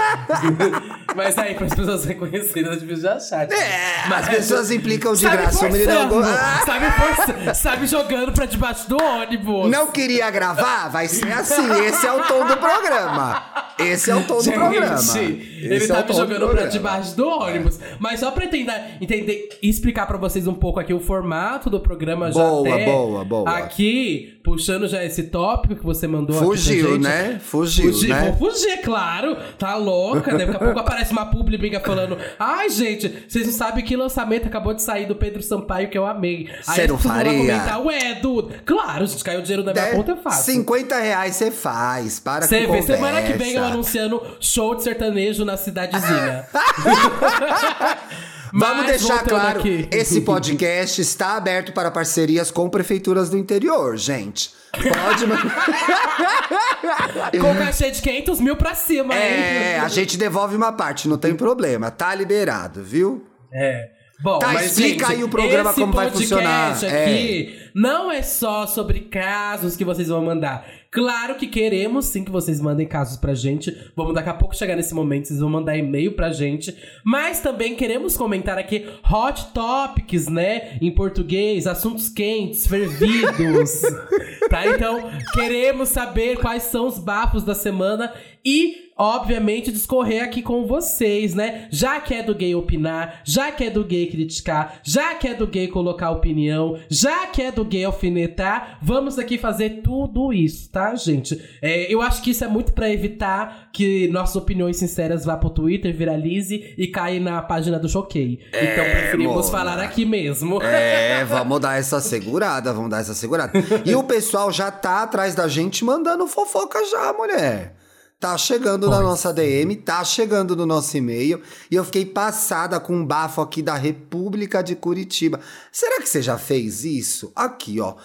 Mas 1.15 1.37
aí, 1.37 1.55
para 1.55 1.65
as 1.67 1.73
pessoas 1.73 2.03
reconhecerem, 2.05 2.65
tá 2.69 2.75
difícil 2.75 2.97
de 2.97 3.07
achar. 3.07 3.47
tipo. 3.47 3.59
É, 3.59 4.13
as 4.13 4.29
pessoas 4.29 4.71
implicam 4.71 5.13
de 5.13 5.21
Sabe 5.21 5.37
graça. 5.37 5.65
O 5.65 5.71
menino 5.71 5.91
é 5.91 5.95
forçando, 5.95 6.13
go- 6.15 6.21
Ah, 6.29 6.63
sabe, 6.65 6.85
forçando, 6.91 7.55
sabe 7.55 7.87
jogando 7.87 8.31
pra 8.33 8.45
debaixo 8.45 8.89
do 8.89 8.97
ônibus. 9.01 9.71
Não 9.71 9.87
queria 9.87 10.29
gravar? 10.29 10.89
Vai 10.89 11.07
ser 11.07 11.31
assim. 11.31 11.69
Esse 11.85 12.05
é 12.05 12.11
o 12.11 12.23
tom 12.23 12.45
do 12.45 12.57
programa. 12.57 13.43
Esse 13.79 14.11
é 14.11 14.15
o 14.15 14.23
tom 14.23 14.41
do 14.41 14.51
programa. 14.51 14.99
ele 15.17 15.75
Esse 15.75 15.91
é 15.91 15.95
tá 15.95 16.01
me 16.01 16.07
do 16.07 16.13
jogando 16.13 16.37
pra 16.39 16.47
programa. 16.47 16.69
debaixo 16.69 17.15
do 17.15 17.27
ônibus. 17.27 17.79
Mas 17.99 18.19
só 18.19 18.31
pra 18.31 18.47
tentar 18.47 18.81
entender 19.01 19.49
e 19.61 19.69
explicar 19.69 20.05
pra 20.07 20.17
vocês 20.17 20.47
um 20.47 20.53
pouco 20.53 20.79
aqui 20.81 20.93
o 20.93 20.99
formato 20.99 21.69
do 21.69 21.79
programa 21.79 22.31
já 22.31 22.41
Boa, 22.43 22.77
boa, 22.79 23.23
boa. 23.25 23.49
Aqui, 23.57 24.37
puxando 24.43 24.87
já 24.87 25.03
esse 25.03 25.23
tópico 25.23 25.75
que 25.75 25.83
você 25.85 26.07
mandou 26.07 26.35
aqui 26.35 26.45
pra 26.45 26.55
Fugiu, 26.57 26.89
gente. 26.93 27.01
né? 27.03 27.39
Fugiu, 27.41 27.91
Fugir, 27.93 28.09
né? 28.09 28.35
Vou 28.37 28.51
fugir, 28.51 28.81
claro. 28.81 29.37
Tá 29.57 29.75
louca, 29.95 30.31
né? 30.33 30.45
Daqui 30.45 30.55
a 30.57 30.59
pouco 30.59 30.79
aparece 30.79 31.11
uma 31.11 31.25
publi 31.25 31.57
briga 31.57 31.79
falando: 31.79 32.17
Ai, 32.37 32.69
gente, 32.69 33.25
vocês 33.27 33.45
não 33.45 33.53
sabem 33.53 33.83
que 33.83 33.95
lançamento 33.95 34.47
acabou 34.47 34.73
de 34.73 34.81
sair 34.81 35.05
do 35.05 35.15
Pedro 35.15 35.41
Sampaio 35.41 35.89
que 35.89 35.97
eu 35.97 36.05
amei. 36.05 36.49
Aí 36.67 36.75
Cê 36.75 36.81
as 36.81 36.87
não 36.89 36.97
faria? 36.97 37.31
comentar: 37.31 37.81
Ué, 37.85 38.15
Dudu. 38.15 38.51
Claro, 38.65 39.05
gente, 39.07 39.23
caiu 39.23 39.41
dinheiro 39.41 39.63
na 39.63 39.73
minha 39.73 39.85
É, 39.85 39.95
conta, 39.95 40.11
eu 40.11 40.17
faço. 40.17 40.43
50 40.51 40.99
reais 40.99 41.35
você 41.35 41.51
faz. 41.51 42.19
Para 42.19 42.45
Você 42.47 42.65
com 42.67 42.73
vê, 42.73 42.81
semana 42.81 43.21
que 43.21 43.31
conversa. 43.33 43.43
vem 43.43 43.53
eu 43.55 43.63
anunciando 43.63 44.21
show 44.39 44.75
de 44.75 44.83
sertanejo 44.83 45.45
na 45.45 45.57
cidadezinha. 45.57 46.45
Vamos 48.53 48.85
deixar 48.85 49.23
claro, 49.23 49.59
aqui. 49.59 49.87
esse 49.91 50.21
podcast 50.21 51.01
está 51.01 51.35
aberto 51.35 51.73
para 51.73 51.91
parcerias 51.91 52.49
com 52.51 52.69
prefeituras 52.69 53.29
do 53.29 53.37
interior, 53.37 53.97
gente. 53.97 54.51
Pode... 54.75 55.25
ma- 55.25 55.37
Com 57.41 57.55
cachê 57.57 57.91
de 57.91 58.01
500 58.01 58.39
mil 58.39 58.55
pra 58.55 58.75
cima, 58.75 59.13
é, 59.13 59.73
hein? 59.75 59.79
a 59.79 59.87
gente 59.87 60.17
devolve 60.17 60.55
uma 60.55 60.71
parte, 60.71 61.07
não 61.07 61.17
tem 61.17 61.35
problema. 61.35 61.91
Tá 61.91 62.13
liberado, 62.15 62.83
viu? 62.83 63.25
É. 63.53 63.89
Bom, 64.21 64.39
Tá, 64.39 64.53
mas, 64.53 64.67
explica 64.71 65.07
gente, 65.07 65.17
aí 65.17 65.23
o 65.23 65.29
programa 65.29 65.71
esse 65.71 65.79
como 65.81 65.93
vai 65.93 66.05
podcast 66.05 66.33
funcionar. 66.33 66.83
É. 66.85 67.03
aqui 67.03 67.59
não 67.75 68.09
é 68.11 68.21
só 68.21 68.65
sobre 68.65 69.01
casos 69.01 69.75
que 69.75 69.83
vocês 69.83 70.07
vão 70.07 70.23
mandar. 70.23 70.65
Claro 70.95 71.35
que 71.35 71.45
queremos 71.45 72.05
sim 72.05 72.23
que 72.23 72.31
vocês 72.31 72.61
mandem 72.61 72.87
casos 72.87 73.17
pra 73.17 73.33
gente. 73.33 73.91
Vamos 73.97 74.13
daqui 74.13 74.29
a 74.29 74.33
pouco 74.33 74.55
chegar 74.55 74.77
nesse 74.77 74.93
momento, 74.93 75.27
vocês 75.27 75.41
vão 75.41 75.49
mandar 75.49 75.77
e-mail 75.77 76.13
pra 76.13 76.31
gente. 76.31 76.73
Mas 77.03 77.41
também 77.41 77.75
queremos 77.75 78.15
comentar 78.15 78.57
aqui 78.57 78.87
hot 79.11 79.47
topics, 79.53 80.29
né? 80.29 80.77
Em 80.81 80.89
português, 80.89 81.67
assuntos 81.67 82.07
quentes, 82.07 82.65
fervidos. 82.65 83.81
tá? 84.49 84.67
Então, 84.67 85.11
queremos 85.33 85.89
saber 85.89 86.37
quais 86.37 86.63
são 86.63 86.87
os 86.87 86.97
bafos 86.97 87.43
da 87.43 87.53
semana 87.53 88.13
e 88.45 88.85
obviamente, 88.97 89.71
discorrer 89.71 90.23
aqui 90.23 90.41
com 90.41 90.65
vocês, 90.65 91.33
né? 91.33 91.67
Já 91.69 91.99
que 91.99 92.13
é 92.13 92.23
do 92.23 92.33
gay 92.33 92.55
opinar, 92.55 93.21
já 93.25 93.51
que 93.51 93.65
é 93.65 93.69
do 93.69 93.83
gay 93.83 94.07
criticar, 94.07 94.79
já 94.83 95.13
que 95.15 95.27
é 95.27 95.33
do 95.33 95.45
gay 95.45 95.67
colocar 95.67 96.11
opinião, 96.11 96.79
já 96.89 97.27
que 97.27 97.41
é 97.41 97.51
do 97.51 97.65
gay 97.65 97.83
alfinetar, 97.83 98.79
vamos 98.81 99.19
aqui 99.19 99.37
fazer 99.37 99.81
tudo 99.83 100.31
isso, 100.31 100.69
tá, 100.71 100.95
gente? 100.95 101.41
É, 101.61 101.93
eu 101.93 102.01
acho 102.01 102.21
que 102.21 102.31
isso 102.31 102.45
é 102.45 102.47
muito 102.47 102.71
para 102.71 102.89
evitar 102.89 103.69
que 103.73 104.07
nossas 104.07 104.37
opiniões 104.37 104.77
sinceras 104.77 105.25
vá 105.25 105.35
pro 105.35 105.49
Twitter, 105.49 105.93
viralize 105.93 106.73
e 106.77 106.87
caia 106.87 107.19
na 107.19 107.41
página 107.41 107.77
do 107.77 107.89
Choquei. 107.89 108.39
É, 108.53 108.71
então 108.71 108.85
preferimos 108.85 109.35
mona. 109.35 109.51
falar 109.51 109.79
aqui 109.79 110.05
mesmo. 110.05 110.61
É, 110.61 111.25
vamos 111.25 111.59
dar 111.59 111.77
essa 111.77 111.99
segurada, 111.99 112.71
vamos 112.71 112.89
dar 112.89 113.01
essa 113.01 113.13
segurada. 113.13 113.51
E 113.85 113.93
o 113.93 114.03
pessoal 114.03 114.51
já 114.51 114.71
tá 114.71 115.03
atrás 115.03 115.35
da 115.35 115.47
gente 115.47 115.83
mandando 115.83 116.25
fofoca 116.27 116.79
já, 116.85 117.11
mulher. 117.11 117.84
Tá 118.19 118.37
chegando 118.37 118.89
na 118.89 119.01
nossa 119.01 119.33
DM, 119.33 119.75
tá 119.75 120.03
chegando 120.03 120.55
no 120.55 120.65
nosso 120.65 120.95
e-mail. 120.95 121.41
E 121.69 121.75
eu 121.75 121.83
fiquei 121.83 122.05
passada 122.05 122.79
com 122.79 122.95
um 122.95 123.05
bafo 123.05 123.41
aqui 123.41 123.61
da 123.61 123.75
República 123.75 124.63
de 124.63 124.75
Curitiba. 124.75 125.39
Será 125.71 126.01
que 126.01 126.07
você 126.07 126.21
já 126.21 126.37
fez 126.37 126.85
isso? 126.85 127.31
Aqui, 127.35 127.79
ó. 127.79 127.95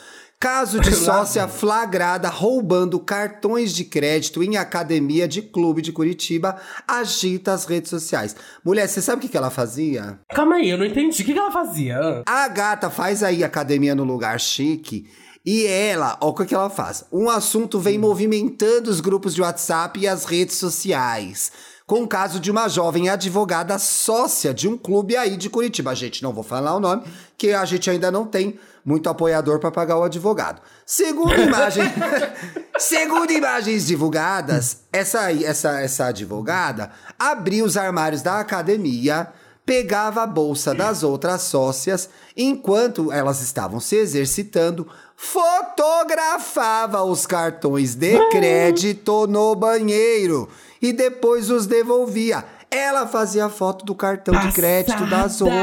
Caso 0.43 0.81
de 0.81 0.93
sócia 0.95 1.47
flagrada 1.47 2.29
roubando 2.31 2.99
cartões 2.99 3.75
de 3.75 3.85
crédito 3.85 4.43
em 4.43 4.57
academia 4.57 5.29
de 5.29 5.43
clube 5.43 5.83
de 5.83 5.93
Curitiba 5.93 6.57
agita 6.89 7.53
as 7.53 7.67
redes 7.67 7.91
sociais. 7.91 8.35
Mulher, 8.65 8.89
você 8.89 9.03
sabe 9.03 9.27
o 9.27 9.29
que 9.29 9.37
ela 9.37 9.51
fazia? 9.51 10.19
Calma 10.31 10.57
aí, 10.57 10.71
eu 10.71 10.79
não 10.79 10.87
entendi. 10.87 11.23
O 11.23 11.25
que 11.27 11.39
ela 11.39 11.51
fazia? 11.51 12.23
A 12.27 12.49
gata 12.49 12.89
faz 12.89 13.23
aí 13.23 13.45
academia 13.45 13.95
no 13.95 14.03
lugar 14.03 14.41
chique. 14.41 15.07
E 15.45 15.67
ela, 15.67 16.19
ó, 16.21 16.29
o 16.29 16.35
que, 16.35 16.55
ela 16.55 16.69
faz? 16.69 17.05
Um 17.11 17.31
assunto 17.31 17.79
vem 17.79 17.99
movimentando 17.99 18.91
os 18.91 19.01
grupos 19.01 19.35
de 19.35 19.41
WhatsApp 19.41 19.99
e 19.99 20.07
as 20.07 20.25
redes 20.25 20.57
sociais. 20.57 21.51
Com 21.87 22.03
o 22.03 22.09
caso 22.09 22.39
de 22.39 22.51
uma 22.51 22.69
jovem 22.69 23.09
advogada 23.09 23.79
sócia 23.79 24.53
de 24.53 24.69
um 24.69 24.77
clube 24.77 25.17
aí 25.17 25.37
de 25.37 25.49
Curitiba. 25.49 25.95
Gente, 25.95 26.23
não 26.23 26.33
vou 26.33 26.45
falar 26.45 26.75
o 26.75 26.81
nome, 26.81 27.05
que 27.39 27.53
a 27.53 27.65
gente 27.65 27.89
ainda 27.89 28.11
não 28.11 28.27
tem 28.27 28.61
muito 28.85 29.09
apoiador 29.09 29.59
para 29.59 29.71
pagar 29.71 29.99
o 29.99 30.05
advogado. 30.05 30.61
Segundo 30.85 31.35
imagem, 31.41 31.85
segundo 32.79 33.33
imagens 33.33 33.87
divulgadas, 33.87 34.83
essa, 34.93 35.33
essa, 35.33 35.81
essa 35.81 36.07
advogada 36.07 36.91
abriu 37.19 37.65
os 37.65 37.77
armários 37.77 38.23
da 38.23 38.41
academia 38.41 39.33
pegava 39.71 40.25
a 40.25 40.27
bolsa 40.27 40.75
das 40.75 41.05
outras 41.05 41.43
sócias 41.43 42.11
enquanto 42.37 43.13
elas 43.13 43.41
estavam 43.41 43.79
se 43.79 43.95
exercitando, 43.95 44.85
fotografava 45.15 47.05
os 47.05 47.25
cartões 47.25 47.95
de 47.95 48.19
crédito 48.31 49.29
no 49.29 49.55
banheiro 49.55 50.49
e 50.83 50.93
depois 50.93 51.51
os 51.51 51.69
devolvia. 51.69 52.45
Ela 52.69 53.07
fazia 53.07 53.49
foto 53.49 53.85
do 53.85 53.95
cartão 53.95 54.35
de 54.41 54.51
crédito 54.51 55.07
das 55.07 55.39
Passada! 55.39 55.55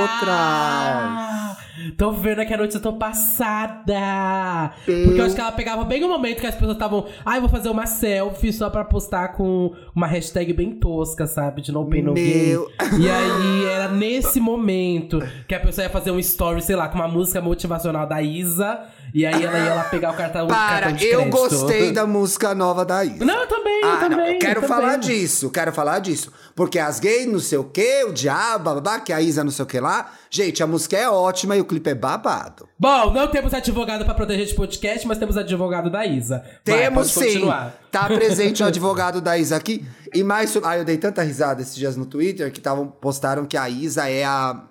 outras. 1.52 1.67
Tô 1.96 2.12
vendo 2.12 2.40
aqui 2.40 2.54
a 2.54 2.58
noite, 2.58 2.76
eu 2.76 2.82
tô 2.82 2.94
passada. 2.94 4.72
Porque 4.86 5.20
eu 5.20 5.26
acho 5.26 5.36
que 5.36 5.42
ela 5.42 5.52
pegava 5.52 5.84
bem 5.84 6.04
o 6.04 6.10
momento 6.10 6.40
que 6.40 6.48
as 6.48 6.56
pessoas 6.56 6.74
estavam. 6.74 7.06
Ai, 7.26 7.40
vou 7.40 7.50
fazer 7.50 7.70
uma 7.70 7.86
selfie 7.86 8.52
só 8.52 8.70
pra 8.70 8.84
postar 8.84 9.30
com 9.30 9.74
uma 9.96 10.08
hashtag 10.08 10.54
bem 10.54 10.72
tosca, 10.72 11.28
sabe? 11.28 11.62
De 11.62 11.72
no 11.72 11.86
pain 11.86 12.02
no 12.02 12.14
gain. 12.14 12.48
Meu. 12.50 12.70
E 13.00 13.10
aí 13.10 13.66
era 13.66 13.88
nesse 13.90 14.40
momento 14.40 15.22
que 15.48 15.56
a 15.56 15.60
pessoa 15.60 15.86
ia 15.86 15.90
fazer 15.90 16.12
um 16.12 16.20
story, 16.20 16.62
sei 16.62 16.76
lá, 16.76 16.88
com 16.88 16.96
uma 16.96 17.08
música 17.08 17.42
motivacional 17.42 18.08
da 18.08 18.22
Isa. 18.22 18.80
E 19.18 19.26
aí 19.26 19.44
ela 19.44 19.58
ia 19.58 19.74
lá 19.74 19.84
pegar 19.86 20.12
o 20.12 20.16
cartão, 20.16 20.46
o 20.46 20.48
Para, 20.48 20.80
cartão 20.82 20.94
de 20.94 21.06
eu 21.08 21.22
crédito. 21.22 21.32
gostei 21.38 21.92
da 21.92 22.06
música 22.06 22.54
nova 22.54 22.86
da 22.86 23.04
Isa. 23.04 23.26
Não, 23.26 23.42
eu 23.42 23.48
também, 23.48 23.82
eu 23.82 23.90
Ah, 23.90 23.94
não, 23.94 24.10
também. 24.10 24.34
eu 24.34 24.40
quero 24.40 24.62
eu 24.62 24.68
falar 24.68 24.92
também. 25.00 25.10
disso, 25.10 25.50
quero 25.50 25.74
falar 25.74 25.98
disso. 26.00 26.32
Porque 26.56 26.78
as 26.78 27.00
gays, 27.00 27.26
não 27.26 27.40
sei 27.40 27.58
o 27.58 27.64
quê, 27.64 28.06
o 28.08 28.14
diabo, 28.14 28.76
babá, 28.76 29.00
que 29.00 29.12
a 29.12 29.20
Isa 29.20 29.44
não 29.44 29.50
sei 29.50 29.64
o 29.64 29.66
que 29.66 29.80
lá. 29.80 30.12
Gente, 30.30 30.62
a 30.62 30.68
música 30.68 30.96
é 30.96 31.10
ótima 31.10 31.58
e 31.58 31.62
o 31.62 31.66
clipe 31.66 31.90
é 31.90 31.96
babado. 31.96 32.70
Bom, 32.78 33.12
não 33.12 33.28
temos 33.28 33.52
advogado 33.56 34.06
pra 34.06 34.14
proteger 34.14 34.46
esse 34.46 34.54
podcast, 34.56 35.08
mas 35.08 35.18
temos 35.18 35.36
advogado 35.36 35.90
da 35.90 36.06
Isa. 36.06 36.44
Vai, 36.64 36.78
Temos 36.78 37.08
sim. 37.12 37.20
continuar. 37.24 37.74
Tá 37.92 38.06
presente 38.06 38.62
o 38.62 38.68
advogado 38.68 39.20
da 39.20 39.36
Isa 39.36 39.56
aqui. 39.56 39.84
E 40.14 40.24
mais. 40.24 40.56
Ah, 40.64 40.78
eu 40.78 40.86
dei 40.86 40.98
tanta 40.98 41.24
risada 41.24 41.60
esses 41.64 41.76
dias 41.76 41.98
no 41.98 42.06
Twitter 42.06 42.52
que 42.52 42.62
tavam, 42.62 42.86
postaram 42.88 43.48
que 43.48 43.58
a 43.58 43.68
Isa 43.68 44.08
é 44.08 44.24
a, 44.24 44.62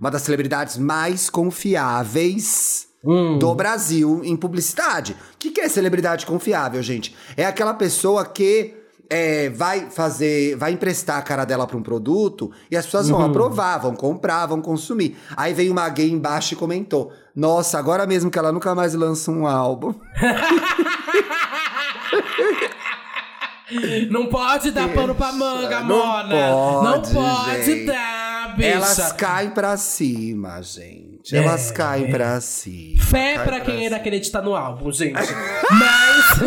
uma 0.00 0.10
das 0.10 0.22
celebridades 0.22 0.76
mais 0.76 1.30
confiáveis. 1.30 2.90
Hum. 3.04 3.38
Do 3.38 3.54
Brasil 3.54 4.20
em 4.24 4.36
publicidade. 4.36 5.12
O 5.34 5.38
que, 5.38 5.50
que 5.50 5.60
é 5.60 5.68
celebridade 5.68 6.24
confiável, 6.26 6.82
gente? 6.82 7.14
É 7.36 7.44
aquela 7.44 7.74
pessoa 7.74 8.24
que 8.24 8.74
é, 9.10 9.50
vai 9.50 9.90
fazer, 9.90 10.56
vai 10.56 10.72
emprestar 10.72 11.18
a 11.18 11.22
cara 11.22 11.44
dela 11.44 11.66
pra 11.66 11.76
um 11.76 11.82
produto 11.82 12.50
e 12.70 12.76
as 12.76 12.84
pessoas 12.86 13.10
Uhum. 13.10 13.18
vão 13.18 13.26
aprovar, 13.26 13.78
vão 13.78 13.94
comprar, 13.94 14.46
vão 14.46 14.62
consumir. 14.62 15.16
Aí 15.36 15.52
veio 15.52 15.72
uma 15.72 15.88
gay 15.88 16.10
embaixo 16.10 16.54
e 16.54 16.56
comentou: 16.56 17.12
Nossa, 17.36 17.78
agora 17.78 18.06
mesmo 18.06 18.30
que 18.30 18.38
ela 18.38 18.52
nunca 18.52 18.74
mais 18.74 18.94
lança 18.94 19.30
um 19.30 19.46
álbum. 19.46 19.94
Não 24.10 24.26
pode 24.26 24.70
dar 24.70 24.88
pano 24.92 25.14
pra 25.14 25.32
manga, 25.32 25.80
Não 25.80 25.96
Mona. 25.96 26.82
não 26.82 27.00
pode, 27.00 27.14
pode 27.14 27.64
gente. 27.64 27.86
dar, 27.86 28.54
bicha. 28.56 28.68
Elas 28.68 29.12
caem 29.12 29.50
pra 29.50 29.76
cima, 29.78 30.60
gente. 30.62 31.11
Elas 31.32 31.70
É. 31.70 31.74
caem 31.74 32.10
pra 32.10 32.40
cima. 32.40 33.00
Fé 33.04 33.34
Cai 33.34 33.44
pra 33.44 33.60
quem 33.60 33.74
ainda 33.74 33.84
cima. 33.90 33.96
acredita 33.98 34.42
no 34.42 34.56
álbum, 34.56 34.90
gente. 34.90 35.12
Mas. 35.70 36.24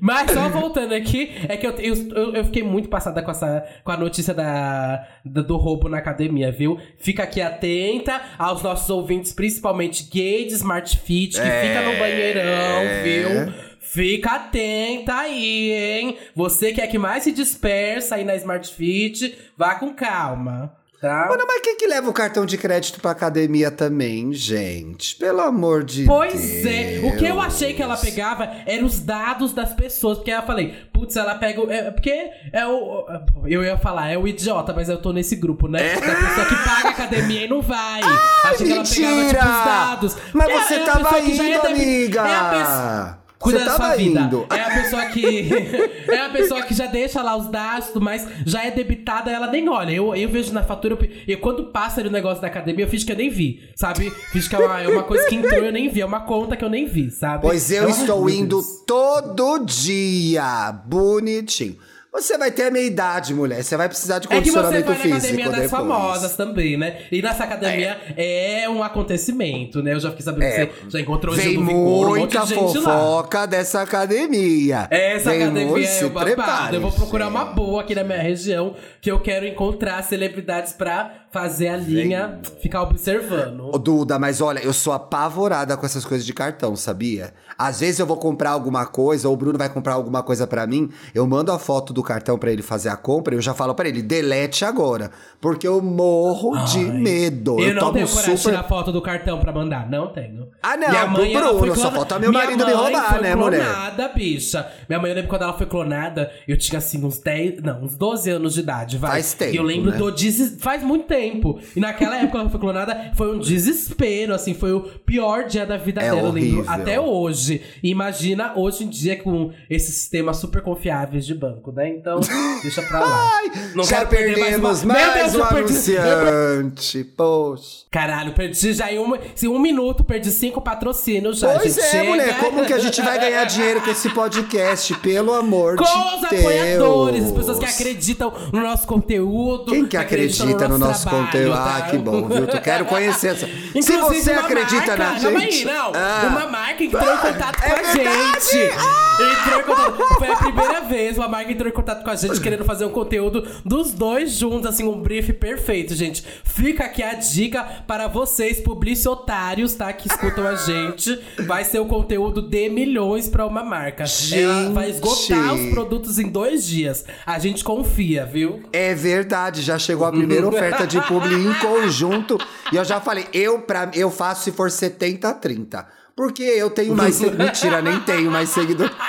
Mas 0.00 0.30
só 0.32 0.48
voltando 0.48 0.94
aqui, 0.94 1.32
é 1.48 1.56
que 1.56 1.66
eu, 1.66 1.72
eu, 1.78 2.34
eu 2.34 2.44
fiquei 2.44 2.62
muito 2.62 2.88
passada 2.88 3.22
com, 3.22 3.30
essa, 3.30 3.64
com 3.82 3.90
a 3.90 3.96
notícia 3.96 4.34
da, 4.34 5.06
da- 5.24 5.42
do 5.42 5.56
roubo 5.56 5.88
na 5.88 5.98
academia, 5.98 6.52
viu? 6.52 6.78
Fica 6.98 7.22
aqui 7.22 7.40
atenta 7.40 8.20
aos 8.38 8.62
nossos 8.62 8.88
ouvintes, 8.90 9.32
principalmente 9.32 10.04
gay 10.10 10.46
de 10.46 10.54
Smart 10.54 10.96
Fit, 10.98 11.40
que 11.40 11.46
É. 11.46 11.62
fica 11.68 11.82
no 11.90 11.98
banheirão, 11.98 12.82
viu? 13.02 13.54
Fica 13.80 14.32
atenta 14.36 15.14
aí, 15.14 15.72
hein? 15.72 16.18
Você 16.34 16.72
que 16.72 16.80
é 16.80 16.86
que 16.86 16.98
mais 16.98 17.24
se 17.24 17.32
dispersa 17.32 18.16
aí 18.16 18.24
na 18.24 18.36
Smart 18.36 18.72
Fit, 18.74 19.36
vá 19.56 19.74
com 19.76 19.92
calma, 19.94 20.74
tá? 21.00 21.26
Mano, 21.28 21.44
mas 21.46 21.60
quem 21.62 21.76
que 21.76 21.86
leva 21.86 22.08
o 22.10 22.12
cartão 22.12 22.44
de 22.44 22.58
crédito 22.58 23.00
pra 23.00 23.10
academia 23.12 23.70
também, 23.70 24.32
gente? 24.32 25.16
Pelo 25.16 25.40
amor 25.40 25.82
de 25.84 26.04
Pois 26.04 26.32
Deus. 26.62 26.66
é, 26.66 27.00
o 27.06 27.16
que 27.16 27.24
eu 27.26 27.40
achei 27.40 27.72
que 27.74 27.82
ela 27.82 27.96
pegava 27.96 28.48
eram 28.66 28.86
os 28.86 29.00
dados 29.00 29.52
das 29.52 29.72
pessoas, 29.72 30.18
porque 30.18 30.30
eu 30.30 30.42
falei, 30.42 30.74
putz, 30.92 31.16
ela 31.16 31.34
pega. 31.36 31.60
o- 31.60 31.70
É, 31.70 31.90
porque 31.90 32.30
é 32.52 32.66
o. 32.66 33.04
Eu 33.46 33.64
ia 33.64 33.78
falar, 33.78 34.10
é 34.10 34.18
o 34.18 34.26
idiota, 34.28 34.72
mas 34.74 34.88
eu 34.88 35.00
tô 35.00 35.12
nesse 35.12 35.36
grupo, 35.36 35.66
né? 35.68 35.94
Da 35.94 36.00
pessoa 36.00 36.46
que 36.46 36.56
paga 36.56 36.88
a 36.88 36.90
academia 36.90 37.44
e 37.44 37.48
não 37.48 37.60
vai. 37.62 38.00
Achei 38.44 38.66
que 38.66 38.72
ela 38.72 38.84
pegava, 38.84 38.84
tipo, 38.84 39.06
Mentira! 39.16 39.40
os 39.40 39.64
dados. 39.64 40.16
Mas 40.32 40.48
É- 40.48 40.58
você 40.62 40.74
é 40.74 40.84
tava 40.84 41.18
indo, 41.20 41.42
é 41.42 41.66
amiga! 41.66 42.20
É 42.28 42.34
a 42.36 42.44
pessoa. 42.50 43.20
Cuida 43.40 43.64
da 43.64 43.74
sua 43.74 43.96
vida. 43.96 44.20
indo. 44.20 44.46
É 44.50 44.60
a 44.60 44.70
pessoa 44.70 45.06
que. 45.06 45.48
é 46.12 46.20
a 46.20 46.28
pessoa 46.28 46.62
que 46.62 46.74
já 46.74 46.84
deixa 46.84 47.22
lá 47.22 47.34
os 47.34 47.48
dados, 47.48 47.88
e 47.88 47.92
tudo 47.94 48.04
mais, 48.04 48.28
já 48.44 48.62
é 48.64 48.70
debitada, 48.70 49.30
ela 49.30 49.46
nem 49.46 49.66
olha. 49.66 49.90
Eu, 49.90 50.14
eu 50.14 50.28
vejo 50.28 50.52
na 50.52 50.62
fatura, 50.62 50.94
eu, 50.94 51.08
eu 51.26 51.38
quando 51.38 51.64
passa 51.64 52.00
ali 52.00 52.10
o 52.10 52.12
negócio 52.12 52.42
da 52.42 52.48
academia, 52.48 52.84
eu 52.84 52.88
fiz 52.88 53.02
que 53.02 53.12
eu 53.12 53.16
nem 53.16 53.30
vi, 53.30 53.62
sabe? 53.74 54.10
Fiz 54.30 54.46
que 54.46 54.54
é 54.54 54.58
uma, 54.58 54.82
é 54.82 54.88
uma 54.88 55.04
coisa 55.04 55.26
que 55.26 55.34
entrou 55.34 55.64
eu 55.64 55.72
nem 55.72 55.88
vi, 55.88 56.02
é 56.02 56.06
uma 56.06 56.20
conta 56.20 56.54
que 56.54 56.62
eu 56.62 56.68
nem 56.68 56.84
vi, 56.84 57.10
sabe? 57.10 57.40
Pois 57.40 57.70
eu 57.70 57.84
Ai, 57.84 57.90
estou 57.90 58.28
indo 58.28 58.60
todo 58.86 59.64
dia. 59.64 60.70
Bonitinho. 60.84 61.78
Você 62.12 62.36
vai 62.36 62.50
ter 62.50 62.64
a 62.64 62.70
minha 62.70 62.84
idade, 62.84 63.32
mulher. 63.32 63.62
Você 63.62 63.76
vai 63.76 63.88
precisar 63.88 64.18
de 64.18 64.26
É 64.26 64.28
que 64.28 64.34
você 64.34 64.40
condicionamento 64.40 64.86
vai 64.86 64.94
na 64.96 65.02
físico 65.02 65.16
academia 65.18 65.44
das 65.44 65.54
depois. 65.54 65.70
famosas 65.70 66.36
também, 66.36 66.76
né? 66.76 67.02
E 67.10 67.22
nessa 67.22 67.44
academia 67.44 67.96
é. 68.16 68.68
um 68.68 68.82
acontecimento, 68.82 69.80
né? 69.82 69.94
Eu 69.94 70.00
já 70.00 70.10
fiquei 70.10 70.24
sabendo 70.24 70.42
É. 70.44 70.66
que 70.66 70.84
você 70.84 70.90
já 70.98 71.00
encontrou 71.00 71.34
Vem 71.34 71.50
Gil 71.50 71.60
do 71.60 71.66
Vigor, 71.66 72.06
um 72.06 72.18
muita 72.18 72.40
de 72.40 72.46
gente 72.48 72.78
lá. 72.78 72.98
fofoca 72.98 73.46
dessa 73.46 73.82
academia. 73.82 74.88
Essa 74.90 75.30
Vem 75.30 75.42
academia 75.44 75.88
é 75.88 76.04
o 76.04 76.10
babado. 76.10 76.76
Eu 76.76 76.80
vou 76.80 76.92
procurar 76.92 77.26
gente. 77.26 77.34
uma 77.36 77.44
boa 77.44 77.80
aqui 77.82 77.94
na 77.94 78.02
minha 78.04 78.20
região, 78.20 78.74
que 79.00 79.10
eu 79.10 79.20
quero 79.20 79.46
encontrar 79.46 80.02
celebridades 80.02 80.72
pra 80.72 81.19
fazer 81.32 81.68
a 81.68 81.76
linha, 81.76 82.40
ficar 82.60 82.82
observando. 82.82 83.70
Ô, 83.72 83.78
Duda, 83.78 84.18
mas 84.18 84.40
olha, 84.40 84.58
eu 84.60 84.72
sou 84.72 84.92
apavorada 84.92 85.76
com 85.76 85.86
essas 85.86 86.04
coisas 86.04 86.26
de 86.26 86.32
cartão, 86.34 86.74
sabia? 86.74 87.32
Às 87.56 87.80
vezes 87.80 88.00
eu 88.00 88.06
vou 88.06 88.16
comprar 88.16 88.50
alguma 88.50 88.84
coisa, 88.86 89.28
ou 89.28 89.34
o 89.34 89.36
Bruno 89.36 89.56
vai 89.58 89.68
comprar 89.68 89.92
alguma 89.94 90.22
coisa 90.22 90.46
pra 90.46 90.66
mim, 90.66 90.90
eu 91.14 91.26
mando 91.26 91.52
a 91.52 91.58
foto 91.58 91.92
do 91.92 92.02
cartão 92.02 92.36
pra 92.38 92.50
ele 92.50 92.62
fazer 92.62 92.88
a 92.88 92.96
compra, 92.96 93.34
e 93.34 93.38
eu 93.38 93.42
já 93.42 93.54
falo 93.54 93.74
pra 93.74 93.88
ele, 93.88 94.02
delete 94.02 94.64
agora, 94.64 95.10
porque 95.40 95.68
eu 95.68 95.80
morro 95.80 96.56
de 96.64 96.78
Ai. 96.78 96.90
medo. 96.98 97.60
Eu, 97.60 97.74
não 97.74 97.80
tomo 97.80 97.92
tenho 97.92 98.08
coragem 98.08 98.34
de 98.34 98.40
super 98.40 98.56
tirar 98.56 98.68
foto 98.68 98.90
do 98.90 99.00
cartão 99.02 99.38
pra 99.38 99.52
mandar, 99.52 99.88
não 99.88 100.12
tenho. 100.12 100.48
Ah, 100.62 100.76
não, 100.76 100.88
Minha 100.88 101.02
pro 101.04 101.12
mãe, 101.12 101.34
ela 101.34 101.52
Bruno, 101.52 101.74
foi 101.74 101.76
só 101.76 101.92
falta 101.92 102.18
meu 102.18 102.30
Minha 102.30 102.42
marido 102.44 102.66
me 102.66 102.72
mãe 102.72 102.82
roubar, 102.82 103.08
foi 103.10 103.20
né, 103.20 103.34
mulher? 103.36 103.64
clonada, 103.64 104.08
bicha. 104.08 104.66
Minha 104.88 104.98
mãe, 104.98 105.10
eu 105.10 105.14
lembro 105.14 105.28
quando 105.30 105.42
ela 105.42 105.52
foi 105.52 105.66
clonada, 105.66 106.30
eu 106.48 106.56
tinha 106.56 106.78
assim 106.78 107.04
uns 107.04 107.18
10, 107.18 107.62
não, 107.62 107.82
uns 107.82 107.94
12 107.94 108.30
anos 108.30 108.54
de 108.54 108.60
idade, 108.60 108.98
vai. 108.98 109.12
Faz 109.12 109.34
tempo, 109.34 109.54
E 109.54 109.56
eu 109.56 109.62
lembro 109.62 109.90
né? 109.90 109.96
do 109.98 110.10
faz 110.58 110.82
muito 110.82 111.06
tempo. 111.06 111.19
Tempo. 111.20 111.58
E 111.76 111.80
naquela 111.80 112.16
época 112.16 112.38
ela 112.40 112.48
foi 112.50 112.60
clonada, 112.60 113.12
foi 113.14 113.34
um 113.34 113.38
desespero, 113.38 114.34
assim, 114.34 114.54
foi 114.54 114.72
o 114.72 114.80
pior 114.80 115.44
dia 115.44 115.64
da 115.66 115.76
vida 115.76 116.00
É 116.00 116.04
dela, 116.04 116.18
eu 116.20 116.24
lembro, 116.32 116.58
horrível. 116.58 116.64
até 116.68 117.00
hoje. 117.00 117.62
E 117.82 117.90
imagina 117.90 118.52
hoje 118.56 118.84
em 118.84 118.88
dia 118.88 119.16
com 119.16 119.50
esses 119.68 119.94
sistemas 119.94 120.36
super 120.38 120.62
confiáveis 120.62 121.26
de 121.26 121.34
banco, 121.34 121.72
né? 121.72 121.88
Então, 121.88 122.20
deixa 122.62 122.82
pra 122.82 123.00
lá. 123.00 123.30
Não 123.74 123.84
Já 123.84 124.04
perdemos 124.06 124.82
uma- 124.82 124.94
Meu 124.94 125.06
mais, 125.06 125.32
Deus, 125.32 125.44
um 125.44 125.48
perdi- 125.48 125.96
anunciante. 125.98 127.04
Poxa. 127.04 127.84
Caralho, 127.90 128.32
perdi 128.32 128.72
já 128.72 128.92
em 128.92 128.98
um, 128.98 129.14
em 129.14 129.48
um 129.48 129.58
minuto, 129.58 130.04
perdi 130.04 130.30
cinco 130.30 130.60
patrocínios 130.60 131.38
já. 131.38 131.58
Pois 131.58 131.74
gente. 131.74 131.84
é, 131.84 131.90
Chega. 131.90 132.04
mulher. 132.10 132.38
Como 132.38 132.64
que 132.64 132.72
a 132.72 132.78
gente 132.78 133.00
vai 133.02 133.18
ganhar 133.18 133.44
dinheiro 133.44 133.80
com 133.80 133.90
esse 133.90 134.08
podcast? 134.14 134.94
Pelo 134.98 135.34
amor 135.34 135.76
Com 135.76 135.84
de 135.84 135.90
os 135.90 136.30
Deus. 136.30 136.40
apoiadores, 136.44 137.24
as 137.24 137.32
pessoas 137.32 137.58
que 137.58 137.64
acreditam 137.64 138.32
no 138.52 138.60
nosso 138.60 138.86
conteúdo. 138.86 139.72
Quem 139.72 139.86
que 139.86 139.96
acredita 139.96 140.68
no 140.68 140.78
nosso, 140.78 141.02
trabalho, 141.02 141.09
conteúdo? 141.10 141.54
tá? 141.54 141.76
Ah, 141.76 141.82
que 141.82 141.98
bom, 141.98 142.26
viu? 142.28 142.44
Eu 142.44 142.60
quero 142.62 142.84
conhecer 142.86 143.28
essa. 143.28 143.46
Se 143.46 143.96
você 143.98 144.32
acredita 144.32 144.96
marca, 144.96 144.96
na 145.14 145.20
Calma 145.20 145.38
aí, 145.40 145.50
gente. 145.50 145.64
não. 145.66 145.92
Ah. 145.94 146.26
Uma 146.30 146.46
marca 146.46 146.84
entrou 146.84 147.02
em 147.02 147.16
contato 147.18 147.60
com 147.62 147.68
É 147.68 147.80
a 147.80 147.82
gente. 147.94 148.56
Entrou 148.56 149.60
em 149.60 149.64
contato. 149.64 150.14
Foi 150.18 150.28
a 150.28 150.36
primeira 150.36 150.80
vez 150.82 151.16
uma 151.18 151.28
marca 151.28 151.52
entrou 151.52 151.68
em 151.68 151.72
contato 151.72 152.02
com 152.04 152.10
a 152.10 152.16
gente 152.16 152.40
querendo 152.40 152.64
fazer 152.64 152.84
um 152.84 152.90
conteúdo 152.90 153.46
dos 153.64 153.92
dois 153.92 154.32
juntos, 154.32 154.66
assim, 154.66 154.84
um 154.84 155.00
brief 155.00 155.32
perfeito, 155.34 155.94
gente. 155.94 156.24
Fica 156.44 156.84
aqui 156.84 157.02
a 157.02 157.14
dica 157.14 157.62
para 157.86 158.06
vocês, 158.08 158.60
publicitários, 158.60 159.74
tá? 159.74 159.92
Que 159.92 160.08
escutam 160.08 160.46
a 160.46 160.54
gente. 160.56 161.18
Vai 161.46 161.64
ser 161.64 161.78
o 161.80 161.86
conteúdo 161.86 162.42
de 162.42 162.68
milhões 162.68 163.28
para 163.28 163.46
uma 163.46 163.62
marca. 163.64 164.04
Ela 164.32 164.70
vai 164.70 164.90
esgotar 164.90 165.54
os 165.54 165.60
Gente. 165.60 165.74
produtos 165.74 166.18
em 166.18 166.28
dois 166.28 166.66
dias. 166.66 167.04
A 167.26 167.38
gente 167.38 167.62
confia, 167.64 168.24
viu? 168.26 168.62
É 168.72 168.94
verdade, 168.94 169.62
já 169.62 169.78
chegou 169.78 170.06
a 170.06 170.12
primeira 170.12 170.46
oferta 170.48 170.86
de 170.86 170.99
publi 171.02 171.34
em 171.34 171.54
conjunto. 171.54 172.38
E 172.72 172.76
eu 172.76 172.84
já 172.84 173.00
falei, 173.00 173.28
eu, 173.32 173.60
pra, 173.60 173.90
eu 173.94 174.10
faço 174.10 174.44
se 174.44 174.52
for 174.52 174.70
70 174.70 175.28
a 175.28 175.34
30. 175.34 175.86
Porque 176.14 176.42
eu 176.42 176.70
tenho 176.70 176.94
mais 176.94 177.14
seguidores. 177.14 177.46
Mentira, 177.46 177.80
nem 177.80 178.00
tenho 178.00 178.30
mais 178.30 178.48
seguidores. 178.50 178.92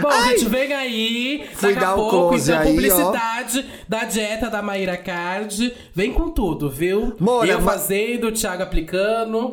Bom, 0.00 0.22
gente, 0.28 0.48
vem 0.48 0.72
aí. 0.72 1.48
Fui 1.54 1.74
daqui 1.74 1.84
a 1.84 1.88
dar 1.88 1.94
o 1.94 2.10
pouco, 2.10 2.36
então, 2.36 2.58
aí, 2.58 2.66
ó. 2.66 2.70
publicidade 2.70 3.66
da 3.88 4.04
dieta 4.04 4.50
da 4.50 4.60
Maíra 4.62 4.96
Card. 4.96 5.74
Vem 5.94 6.12
com 6.12 6.30
tudo, 6.30 6.68
viu? 6.68 7.14
Mona, 7.18 7.50
Eu 7.50 7.60
fazendo, 7.62 8.28
o 8.28 8.32
Thiago 8.32 8.62
aplicando. 8.62 9.52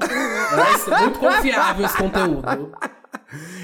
Muito 1.00 1.20
confiável 1.20 1.86
esse 1.86 1.98
conteúdo. 1.98 2.72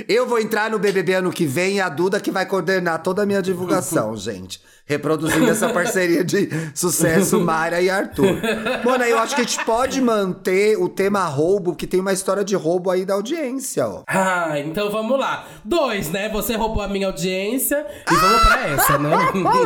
Eu 0.07 0.27
vou 0.27 0.39
entrar 0.39 0.69
no 0.69 0.79
BBB 0.79 1.15
ano 1.15 1.31
que 1.31 1.45
vem 1.45 1.75
e 1.75 1.81
a 1.81 1.89
Duda 1.89 2.19
que 2.19 2.31
vai 2.31 2.45
coordenar 2.45 3.01
toda 3.01 3.23
a 3.23 3.25
minha 3.25 3.41
divulgação, 3.41 4.15
gente. 4.17 4.61
Reproduzindo 4.91 5.49
essa 5.49 5.69
parceria 5.73 6.21
de 6.21 6.49
sucesso, 6.75 7.39
Mayra 7.39 7.81
e 7.81 7.89
Arthur. 7.89 8.35
Mona, 8.83 9.07
eu 9.07 9.17
acho 9.19 9.35
que 9.35 9.41
a 9.41 9.43
gente 9.45 9.63
pode 9.63 10.01
manter 10.01 10.77
o 10.77 10.89
tema 10.89 11.23
roubo, 11.25 11.73
que 11.73 11.87
tem 11.87 12.01
uma 12.01 12.11
história 12.11 12.43
de 12.43 12.55
roubo 12.55 12.89
aí 12.91 13.05
da 13.05 13.13
audiência, 13.13 13.87
ó. 13.87 14.03
Ah, 14.05 14.59
então 14.59 14.91
vamos 14.91 15.17
lá. 15.17 15.47
Dois, 15.63 16.09
né? 16.09 16.27
Você 16.27 16.57
roubou 16.57 16.83
a 16.83 16.89
minha 16.89 17.07
audiência 17.07 17.85
e 18.11 18.13
vamos 18.15 18.41
pra 18.41 18.67
essa, 18.67 18.97
né? 18.97 19.11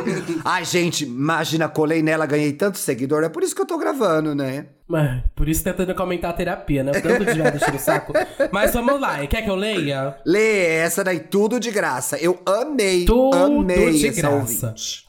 Ai, 0.45 0.63
gente, 0.63 1.05
imagina, 1.05 1.67
colei 1.67 2.03
nela, 2.03 2.27
ganhei 2.27 2.53
tanto 2.53 2.77
seguidor, 2.77 3.23
é 3.23 3.29
por 3.29 3.41
isso 3.41 3.55
que 3.55 3.61
eu 3.61 3.65
tô 3.65 3.79
gravando, 3.79 4.35
né? 4.35 4.67
Mas, 4.87 5.23
Por 5.35 5.49
isso 5.49 5.63
tentando 5.63 5.95
comentar 5.95 6.29
a 6.29 6.33
terapia, 6.33 6.83
né? 6.83 6.91
Tanto 6.91 7.25
de 7.25 7.33
viado 7.33 7.55
encher 7.55 7.73
o 7.73 7.79
saco. 7.79 8.13
Mas 8.51 8.71
vamos 8.71 9.01
lá. 9.01 9.25
Quer 9.25 9.41
que 9.41 9.49
eu 9.49 9.55
leia? 9.55 10.15
Lê 10.23 10.75
essa 10.75 11.03
daí, 11.03 11.19
tudo 11.21 11.59
de 11.59 11.71
graça. 11.71 12.19
Eu 12.19 12.39
amei, 12.45 13.03
Tudo 13.03 13.35
amei 13.35 13.93
de 13.93 14.09
essa 14.09 14.21
graça. 14.21 14.35
ouvinte. 14.67 15.05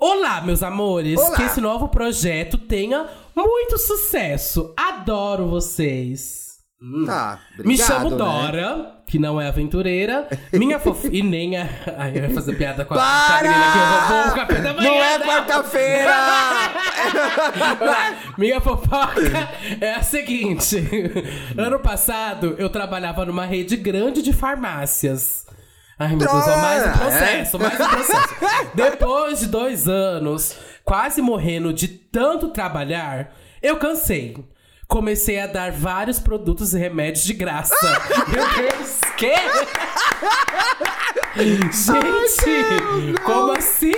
Olá, 0.00 0.40
meus 0.40 0.62
amores! 0.62 1.20
Olá. 1.20 1.36
Que 1.36 1.42
esse 1.42 1.60
novo 1.60 1.86
projeto 1.88 2.56
tenha 2.56 3.06
muito 3.36 3.76
sucesso. 3.76 4.72
Adoro 4.74 5.46
vocês. 5.46 6.48
Tá, 7.04 7.38
obrigado, 7.52 7.68
Me 7.68 7.76
chamo 7.76 8.08
né? 8.08 8.16
Dora, 8.16 9.02
que 9.06 9.18
não 9.18 9.38
é 9.38 9.48
aventureira. 9.48 10.26
Minha 10.50 10.78
fof... 10.80 11.06
E 11.12 11.22
nem 11.22 11.58
a... 11.58 11.68
Ai, 11.98 12.12
eu 12.16 12.22
ia 12.22 12.30
fazer 12.30 12.56
piada 12.56 12.82
com 12.86 12.94
a, 12.94 12.96
Para! 12.96 13.42
menina 13.42 13.72
que 13.72 13.78
roubou 13.78 14.32
o 14.32 14.34
café 14.34 14.60
da 14.62 14.72
manhã. 14.72 14.88
Não 14.88 14.96
é 14.96 15.18
quarta-feira! 15.18 16.14
Minha 18.38 18.60
fofoca 18.62 19.50
é 19.82 19.96
a 19.96 20.02
seguinte. 20.02 20.78
Ano 21.58 21.78
passado, 21.78 22.54
eu 22.56 22.70
trabalhava 22.70 23.26
numa 23.26 23.44
rede 23.44 23.76
grande 23.76 24.22
de 24.22 24.32
farmácias. 24.32 25.44
Ai, 26.00 26.16
meu 26.16 26.18
Deus, 26.20 26.32
ó, 26.32 26.56
mais 26.56 26.86
um 26.86 26.98
processo, 26.98 27.58
mais 27.58 27.74
um 27.74 27.88
processo. 27.88 28.34
Depois 28.74 29.40
de 29.40 29.46
dois 29.48 29.86
anos, 29.86 30.56
quase 30.82 31.20
morrendo 31.20 31.74
de 31.74 31.88
tanto 31.88 32.48
trabalhar, 32.48 33.34
eu 33.62 33.76
cansei. 33.76 34.34
Comecei 34.88 35.38
a 35.38 35.46
dar 35.46 35.70
vários 35.70 36.18
produtos 36.18 36.72
e 36.72 36.78
remédios 36.78 37.22
de 37.22 37.34
graça. 37.34 37.74
Meu 38.32 38.48
Deus, 38.48 38.98
que? 39.18 39.30
Gente, 41.36 43.20
como 43.24 43.52
assim? 43.52 43.92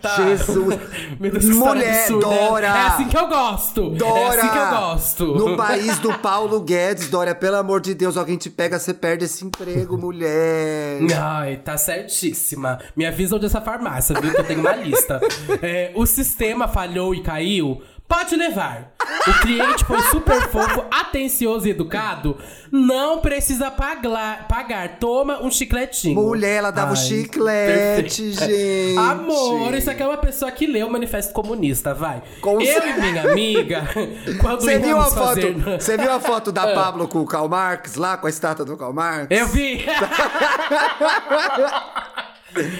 Tá. 0.00 0.16
Jesus. 0.16 0.78
Meu 1.18 1.30
Deus, 1.30 1.44
Mulher, 1.44 2.00
absurda. 2.02 2.26
Dora. 2.26 2.66
É 2.66 2.70
assim 2.70 3.08
que 3.08 3.16
eu 3.16 3.26
gosto. 3.28 3.90
Dora! 3.90 4.20
É 4.20 4.38
assim 4.38 4.48
que 4.48 4.58
eu 4.58 4.70
gosto. 4.70 5.26
No 5.34 5.56
país 5.56 5.98
do 5.98 6.18
Paulo 6.18 6.60
Guedes, 6.60 7.08
Dora, 7.08 7.34
pelo 7.34 7.56
amor 7.56 7.80
de 7.80 7.94
Deus, 7.94 8.16
alguém 8.16 8.36
te 8.36 8.50
pega, 8.50 8.78
você 8.78 8.92
perde 8.92 9.24
esse 9.24 9.44
emprego, 9.44 9.96
mulher. 9.96 11.00
Ai, 11.16 11.56
tá 11.56 11.76
certíssima. 11.76 12.78
Me 12.96 13.06
avisa 13.06 13.36
onde 13.36 13.46
é 13.46 13.48
essa 13.48 13.60
farmácia, 13.60 14.18
viu? 14.20 14.32
Que 14.32 14.40
eu 14.40 14.44
tenho 14.44 14.60
uma 14.60 14.74
lista. 14.74 15.20
É, 15.62 15.92
o 15.94 16.04
sistema 16.06 16.66
falhou 16.66 17.14
e 17.14 17.22
caiu. 17.22 17.80
Pode 18.08 18.36
levar. 18.36 18.92
O 19.26 19.32
cliente 19.40 19.84
foi 19.86 20.00
super 20.02 20.42
fofo, 20.48 20.84
atencioso 20.90 21.66
e 21.66 21.70
educado. 21.70 22.36
Não 22.70 23.20
precisa 23.20 23.70
pagar. 23.70 24.46
pagar. 24.48 24.98
Toma 24.98 25.40
um 25.42 25.50
chicletinho. 25.50 26.20
Mulher, 26.20 26.56
ela 26.56 26.70
dava 26.70 26.92
o 26.92 26.96
Ai, 26.96 27.02
chiclete, 27.02 28.12
perfeita. 28.22 28.46
gente. 28.46 28.98
Amor, 28.98 29.72
isso 29.74 29.90
aqui 29.90 30.02
é 30.02 30.06
uma 30.06 30.18
pessoa 30.18 30.50
que 30.52 30.66
leu 30.66 30.88
o 30.88 30.92
Manifesto 30.92 31.32
Comunista, 31.32 31.94
vai. 31.94 32.22
Com 32.42 32.60
Eu 32.60 32.86
e 32.86 33.00
minha 33.00 33.30
amiga, 33.30 33.88
quando 34.40 34.60
Você 34.60 34.78
viu, 34.78 34.98
a 34.98 35.04
foto, 35.04 35.14
fazer... 35.24 35.54
você 35.80 35.96
viu 35.96 36.12
a 36.12 36.20
foto 36.20 36.52
da 36.52 36.66
Pablo 36.74 37.08
com 37.08 37.20
o 37.20 37.26
Karl 37.26 37.48
Marx, 37.48 37.94
lá 37.94 38.18
com 38.18 38.26
a 38.26 38.30
estátua 38.30 38.64
do 38.66 38.76
Karl 38.76 38.92
Marx? 38.92 39.28
Eu 39.30 39.46
vi! 39.48 39.86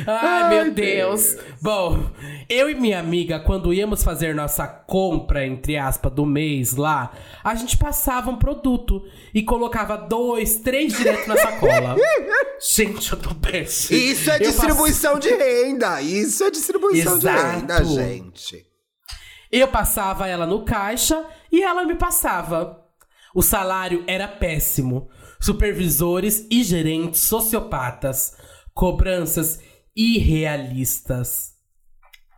Ai, 0.06 0.48
meu 0.48 0.72
Deus. 0.72 1.37
Bom, 1.61 2.11
eu 2.48 2.70
e 2.70 2.74
minha 2.74 2.98
amiga, 2.98 3.40
quando 3.40 3.72
íamos 3.72 4.02
fazer 4.02 4.35
nossa 4.35 4.66
compra, 4.66 5.46
entre 5.46 5.76
aspas, 5.76 6.12
do 6.12 6.26
mês 6.26 6.74
lá, 6.74 7.12
a 7.42 7.54
gente 7.54 7.76
passava 7.76 8.30
um 8.30 8.37
produto 8.37 9.02
e 9.35 9.42
colocava 9.42 9.96
dois, 9.96 10.56
três 10.56 10.92
direto 10.96 11.28
na 11.28 11.37
sacola. 11.37 11.96
gente, 12.61 13.12
eu 13.12 13.18
tô 13.18 13.35
péssimo. 13.35 13.98
Isso 13.98 14.30
é 14.30 14.37
Eu 14.37 14.40
distribuição 14.40 15.18
de 15.18 15.30
renda. 15.30 16.00
Isso 16.02 16.44
é 16.44 16.50
distribuição 16.50 17.18
de 17.18 17.28
Exato. 17.28 17.58
renda, 17.58 17.85
gente. 17.85 18.66
Eu 19.50 19.68
passava 19.68 20.26
ela 20.26 20.46
no 20.46 20.64
caixa 20.64 21.26
e 21.50 21.62
ela 21.62 21.85
me 21.85 21.94
passava. 21.94 22.82
O 23.35 23.42
salário 23.42 24.04
era 24.06 24.26
péssimo. 24.28 25.08
Supervisores 25.40 26.46
e 26.50 26.62
gerentes 26.62 27.20
sociopatas. 27.20 28.37
Cobranças 28.74 29.61
irrealistas. 29.94 31.52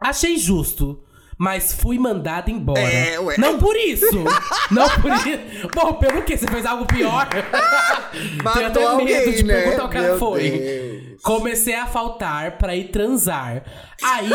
Achei 0.00 0.36
justo, 0.36 1.02
mas 1.38 1.72
fui 1.72 1.98
mandada 1.98 2.50
embora. 2.50 2.80
É, 2.80 3.18
ué. 3.18 3.36
Não 3.38 3.58
por 3.58 3.76
isso! 3.76 4.24
Não 4.70 4.88
por 5.00 5.10
isso! 5.12 5.68
Bom, 5.74 5.94
pelo 5.94 6.22
que? 6.22 6.36
Você 6.36 6.46
fez 6.46 6.66
algo 6.66 6.86
pior? 6.86 7.28
Tenho 8.12 8.66
até 8.66 8.80
Matou 8.82 8.96
medo 9.04 9.16
alguém, 9.16 9.34
de 9.34 9.44
né? 9.44 9.62
perguntar 9.62 9.84
o 9.84 9.88
que 9.88 9.98
Meu 9.98 10.18
foi. 10.18 10.50
Deus. 10.50 11.22
Comecei 11.22 11.74
a 11.74 11.86
faltar 11.86 12.58
pra 12.58 12.76
ir 12.76 12.88
transar. 12.90 13.64
Aí, 14.02 14.28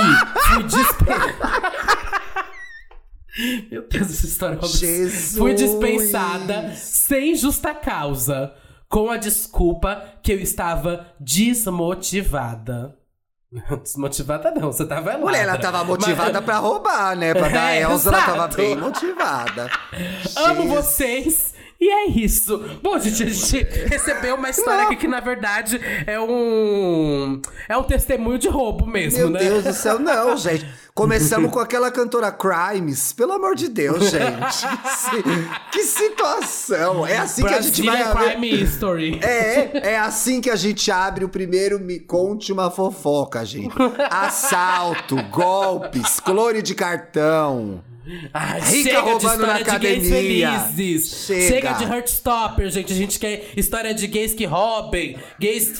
fui 0.47 0.63
dispensada. 0.63 1.79
Meu 3.71 3.88
Deus, 3.88 4.09
essa 4.09 4.25
história 4.25 4.59
é. 4.62 4.67
Jesus. 4.67 5.38
Fui 5.38 5.53
dispensada 5.53 6.73
sem 6.75 7.35
justa 7.35 7.73
causa, 7.73 8.53
com 8.89 9.12
a 9.12 9.17
desculpa 9.17 10.04
que 10.23 10.34
eu 10.34 10.39
estava 10.39 11.06
desmotivada. 11.19 12.97
Desmotivada 13.82 14.52
não, 14.52 14.71
você 14.71 14.86
tava 14.86 15.13
lá. 15.13 15.17
Mulher, 15.17 15.41
ela 15.43 15.58
tava 15.58 15.84
motivada 15.84 16.39
pra 16.41 16.58
roubar, 16.58 17.15
né? 17.15 17.34
Pra 17.34 17.49
dar 17.49 17.71
É, 17.73 17.82
Elza, 17.82 18.10
ela 18.10 18.21
tava 18.21 18.38
exato. 18.38 18.58
bem 18.58 18.75
motivada. 18.75 19.69
Amo 20.36 20.67
vocês 20.67 21.48
E 21.82 21.89
é 21.89 22.08
isso. 22.08 22.58
Bom, 22.84 23.00
gente, 23.00 23.24
a 23.24 23.26
gente 23.28 23.63
recebeu 23.88 24.36
uma 24.36 24.50
história 24.50 24.84
aqui 24.84 24.98
que, 24.98 25.08
na 25.08 25.22
verdade, 25.22 25.80
é 26.06 26.20
um. 26.20 27.42
É 27.70 27.78
um 27.78 27.84
testemunho 27.84 28.38
de 28.38 28.50
roubo 28.50 28.86
mesmo, 28.86 29.20
Meu 29.20 29.30
né? 29.30 29.39
Deus 29.39 29.63
do 29.63 29.74
céu, 29.74 29.98
não, 29.98 30.36
gente. 30.38 30.68
Começamos 30.94 31.50
com 31.54 31.60
aquela 31.60 31.89
cantora 31.89 32.30
Crimes. 32.34 33.13
Pelo 33.13 33.32
amor 33.32 33.56
de 33.56 33.70
Deus, 33.70 34.04
gente. 34.12 34.68
Que, 34.68 34.89
si- 34.89 35.24
que 35.72 35.84
situação. 35.84 37.08
É 37.08 37.18
assim 37.20 37.44
que 37.46 37.54
a 37.54 37.62
gente 37.62 37.82
vai 37.82 38.04
Brazilian 38.04 38.12
abrir. 38.12 38.32
Crime 38.32 38.63
History. 38.63 39.20
É, 39.24 39.92
é 39.92 40.00
assim 40.00 40.42
que 40.42 40.50
a 40.50 40.58
gente 40.58 40.92
abre 40.92 41.24
o 41.24 41.30
primeiro 41.30 41.80
Me 41.80 41.98
Conte 41.98 42.52
uma 42.52 42.70
Fofoca, 42.70 43.46
gente. 43.46 43.74
Assalto, 44.12 45.15
golpes, 45.32 46.20
clone 46.20 46.62
de 46.62 46.76
cartão. 46.76 47.82
Ai, 48.34 48.60
Rica 48.62 48.89
chega 48.89 49.02
roubando 49.02 49.41
de 49.41 49.48
na 49.48 49.60
história 49.62 49.80
de 49.80 50.00
gays 50.00 50.10
felizes. 50.10 51.26
Chega. 51.26 51.48
Chega. 51.48 51.74
de 51.74 51.84
Heartstopper, 51.84 52.69
gente. 52.69 52.93
A 52.93 52.95
gente 52.95 53.19
quer 53.19 53.52
história 53.56 53.93
de 53.93 54.08
gays 54.08 54.34
que 54.34 54.45
roubem, 54.45 55.17
gays 55.39 55.80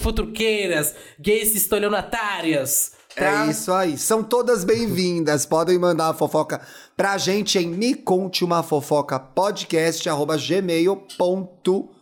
futuqueiras, 0.00 0.94
gays 1.18 1.54
estelionatárias. 1.54 2.92
Tá? 3.14 3.46
É 3.46 3.50
isso 3.50 3.72
aí. 3.72 3.96
São 3.96 4.22
todas 4.22 4.64
bem-vindas. 4.64 5.46
Podem 5.46 5.78
mandar 5.78 6.10
a 6.10 6.14
fofoca 6.14 6.60
pra 6.96 7.16
gente 7.18 7.58
em 7.58 7.68
me 7.68 7.94
conte 7.94 8.44
uma 8.44 8.62
fofoca 8.62 9.18
podcast 9.18 10.08
arroba 10.08 10.36
gmail.com. 10.36 11.94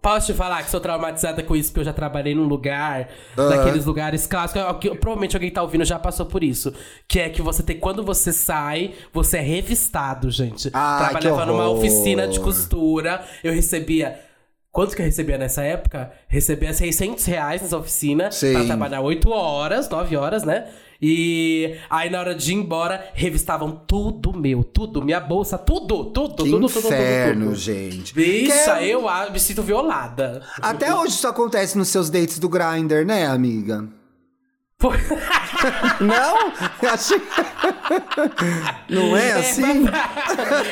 Posso 0.00 0.26
te 0.26 0.34
falar 0.34 0.62
que 0.62 0.70
sou 0.70 0.80
traumatizada 0.80 1.42
com 1.42 1.56
isso, 1.56 1.70
porque 1.70 1.80
eu 1.80 1.84
já 1.84 1.92
trabalhei 1.92 2.34
num 2.34 2.44
lugar, 2.44 3.08
Ah. 3.36 3.48
daqueles 3.48 3.84
lugares 3.84 4.26
clássicos. 4.26 4.62
que 4.80 4.90
Provavelmente 4.94 5.34
alguém 5.36 5.50
tá 5.50 5.60
ouvindo 5.62 5.84
já 5.84 5.98
passou 5.98 6.24
por 6.24 6.44
isso. 6.44 6.72
Que 7.08 7.18
é 7.20 7.28
que 7.28 7.42
você 7.42 7.62
tem. 7.62 7.76
Quando 7.78 8.04
você 8.04 8.32
sai, 8.32 8.92
você 9.12 9.38
é 9.38 9.40
revistado, 9.40 10.30
gente. 10.30 10.70
Ai, 10.72 11.10
Trabalhava 11.10 11.40
que 11.42 11.46
numa 11.48 11.68
oficina 11.68 12.28
de 12.28 12.38
costura. 12.40 13.24
Eu 13.42 13.52
recebia. 13.52 14.20
Quanto 14.70 14.94
que 14.94 15.02
eu 15.02 15.06
recebia 15.06 15.36
nessa 15.36 15.62
época? 15.62 16.12
Recebia 16.28 16.72
600 16.72 17.24
reais 17.24 17.62
nessa 17.62 17.76
oficina. 17.76 18.30
Sim. 18.30 18.52
Pra 18.52 18.64
trabalhar 18.66 19.00
8 19.00 19.30
horas, 19.30 19.88
9 19.88 20.16
horas, 20.16 20.44
né? 20.44 20.66
E 21.00 21.78
aí, 21.88 22.10
na 22.10 22.18
hora 22.18 22.34
de 22.34 22.50
ir 22.50 22.56
embora, 22.56 23.10
revistavam 23.14 23.70
tudo 23.86 24.36
meu, 24.36 24.64
tudo, 24.64 25.00
minha 25.00 25.20
bolsa, 25.20 25.56
tudo, 25.56 26.06
tudo, 26.06 26.42
Que 26.42 26.50
tudo, 26.50 26.66
tudo, 26.68 26.72
tudo, 26.82 26.86
inferno, 26.86 27.44
tudo. 27.46 27.56
gente. 27.56 28.12
Bicha, 28.12 28.78
Que- 28.78 28.88
eu 28.90 29.08
ah, 29.08 29.30
me 29.30 29.38
sinto 29.38 29.62
violada. 29.62 30.42
Até 30.60 30.92
hoje 30.92 31.14
isso 31.14 31.28
acontece 31.28 31.78
nos 31.78 31.88
seus 31.88 32.10
dates 32.10 32.40
do 32.40 32.48
Grindr, 32.48 33.06
né, 33.06 33.26
amiga? 33.26 33.88
Não? 36.00 36.52
Eu 36.82 36.90
achei... 36.90 37.20
Não 38.88 39.16
é 39.16 39.32
assim? 39.32 39.84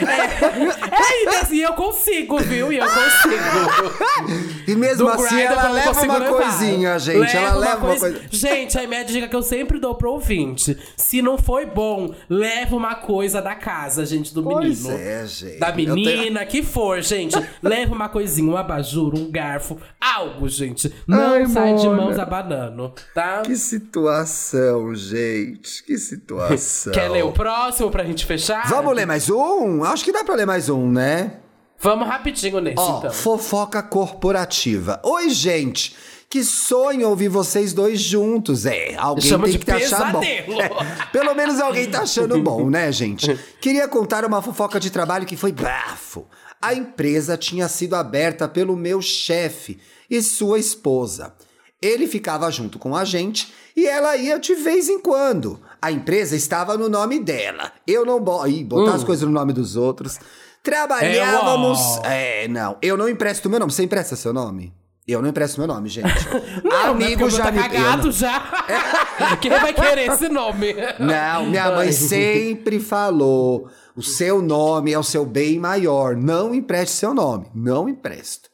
É, 0.07 1.25
e 1.25 1.29
assim, 1.37 1.59
eu 1.59 1.73
consigo, 1.75 2.39
viu? 2.39 2.73
E 2.73 2.79
eu 2.79 2.87
consigo. 2.87 4.65
E 4.67 4.75
mesmo 4.75 5.05
Do 5.07 5.11
assim 5.13 5.35
Grindr 5.37 5.53
ela 5.53 5.69
leva 5.71 6.03
uma 6.03 6.19
levar. 6.19 6.31
coisinha, 6.31 6.99
gente. 6.99 7.37
ela 7.37 7.55
leva 7.55 7.87
uma 7.87 7.97
coisa. 7.97 8.21
Gente, 8.31 8.79
a 8.79 8.87
minha 8.87 9.05
dica 9.05 9.29
que 9.29 9.37
eu 9.37 9.43
sempre 9.43 9.79
dou 9.79 9.95
pro 9.95 10.13
ouvinte: 10.13 10.77
se 10.97 11.21
não 11.23 11.37
foi 11.39 11.67
bom, 11.67 12.15
leva 12.29 12.75
uma 12.77 12.95
coisa 12.95 13.41
da 13.43 13.55
casa, 13.55 14.05
gente, 14.07 14.33
do 14.33 14.43
Pois 14.43 14.85
menino. 14.85 15.01
é, 15.01 15.27
gente. 15.27 15.59
Da 15.59 15.71
Eu 15.71 15.75
tenho- 15.77 15.95
menina, 15.95 16.45
que 16.47 16.63
for, 16.63 17.01
gente. 17.03 17.37
Leva 17.63 17.95
uma 17.95 18.09
coisinha, 18.09 18.51
um 18.51 18.57
abajur, 18.57 19.15
um 19.15 19.31
garfo, 19.31 19.79
algo, 20.01 20.49
gente. 20.49 20.93
Não 21.07 21.35
Ai, 21.35 21.47
sai 21.47 21.75
de 21.75 21.87
Mona. 21.87 22.03
mãos 22.03 22.19
abanando, 22.19 22.93
tá? 23.15 23.43
Que 23.43 23.57
situação, 23.57 24.95
gente. 24.95 25.83
Que 25.85 25.99
situação. 25.99 26.76
Quer 26.93 27.09
ler 27.11 27.25
o 27.25 27.33
próximo 27.33 27.91
pra 27.91 28.05
gente 28.05 28.25
fechar? 28.27 28.69
Vamos 28.69 28.95
ler 28.95 29.07
mais 29.07 29.31
um? 29.31 29.83
Acho 29.85 30.05
que 30.05 30.13
dá 30.13 30.23
pra 30.25 30.35
ler 30.35 30.47
mais 30.47 30.69
um, 30.69 30.91
né? 30.91 31.39
Vamos 31.79 32.09
rapidinho 32.09 32.61
nesse, 32.61 32.79
Ó, 32.79 32.99
então. 32.99 33.13
fofoca 33.13 33.83
corporativa. 33.83 35.01
Oi, 35.05 35.29
gente. 35.31 35.95
Que 36.29 36.43
sonho 36.43 37.09
ouvir 37.09 37.29
vocês 37.29 37.73
dois 37.73 38.01
juntos. 38.01 38.67
É, 38.67 38.97
alguém 38.97 39.25
Chama 39.25 39.45
tem 39.47 39.59
que 39.59 39.65
tá 39.65 39.77
achar 39.77 40.13
bom. 40.13 40.21
É, 40.27 41.07
pelo 41.13 41.35
menos 41.35 41.61
alguém 41.61 41.89
tá 41.89 42.01
achando 42.01 42.43
bom, 42.43 42.69
né, 42.69 42.91
gente? 42.91 43.39
Queria 43.61 43.87
contar 43.87 44.25
uma 44.25 44.43
fofoca 44.43 44.81
de 44.81 44.91
trabalho 44.91 45.25
que 45.25 45.37
foi 45.37 45.53
bafo. 45.53 46.27
A 46.61 46.75
empresa 46.75 47.37
tinha 47.37 47.69
sido 47.69 47.95
aberta 47.95 48.49
pelo 48.49 48.77
meu 48.77 49.01
chefe 49.01 49.79
e 50.11 50.21
sua 50.23 50.59
esposa. 50.59 51.35
Ele 51.81 52.07
ficava 52.07 52.51
junto 52.51 52.79
com 52.79 52.97
a 52.97 53.05
gente 53.05 53.53
e 53.77 53.87
ela 53.87 54.17
ia 54.17 54.39
de 54.39 54.55
vez 54.55 54.89
em 54.89 54.99
quando. 54.99 55.61
A 55.81 55.93
empresa 55.93 56.35
estava 56.35 56.77
no 56.77 56.89
nome 56.89 57.19
dela. 57.21 57.71
Eu 57.87 58.05
não 58.05 58.19
boto. 58.21 58.49
Ih, 58.49 58.65
botar 58.65 58.93
Hum. 58.93 58.95
as 58.95 59.05
coisas 59.05 59.27
no 59.27 59.33
nome 59.35 59.53
dos 59.53 59.77
outros. 59.77 60.19
Trabalhávamos. 60.63 61.79
É, 62.05 62.49
não. 62.49 62.77
Eu 62.81 62.97
não 62.97 63.09
empresto 63.09 63.49
meu 63.51 63.59
nome. 63.61 63.73
Você 63.73 63.83
empresta 63.83 64.17
seu 64.17 64.33
nome? 64.33 64.73
Eu 65.07 65.23
não 65.23 65.29
empresto 65.29 65.61
meu 65.61 65.69
nome, 65.69 65.89
gente. 65.89 66.09
Não, 66.65 66.97
porque 66.97 67.05
Amigo 67.05 67.31
já 67.31 67.45
tá 67.45 67.53
me. 67.53 67.59
cagado 67.61 68.11
já. 68.11 68.67
Quem 69.41 69.53
vai 69.53 69.73
querer 69.73 70.11
esse 70.11 70.29
nome? 70.29 70.75
Não, 70.99 71.47
minha 71.47 71.71
mãe 71.71 71.93
sempre 71.93 72.81
falou: 72.81 73.69
o 73.95 74.03
seu 74.03 74.43
nome 74.43 74.93
é 74.93 74.99
o 74.99 75.05
seu 75.05 75.25
bem 75.25 75.61
maior. 75.61 76.17
Não 76.17 76.53
empreste 76.53 76.97
seu 76.97 77.15
nome. 77.15 77.47
Não 77.55 77.89
empresto. 77.89 78.49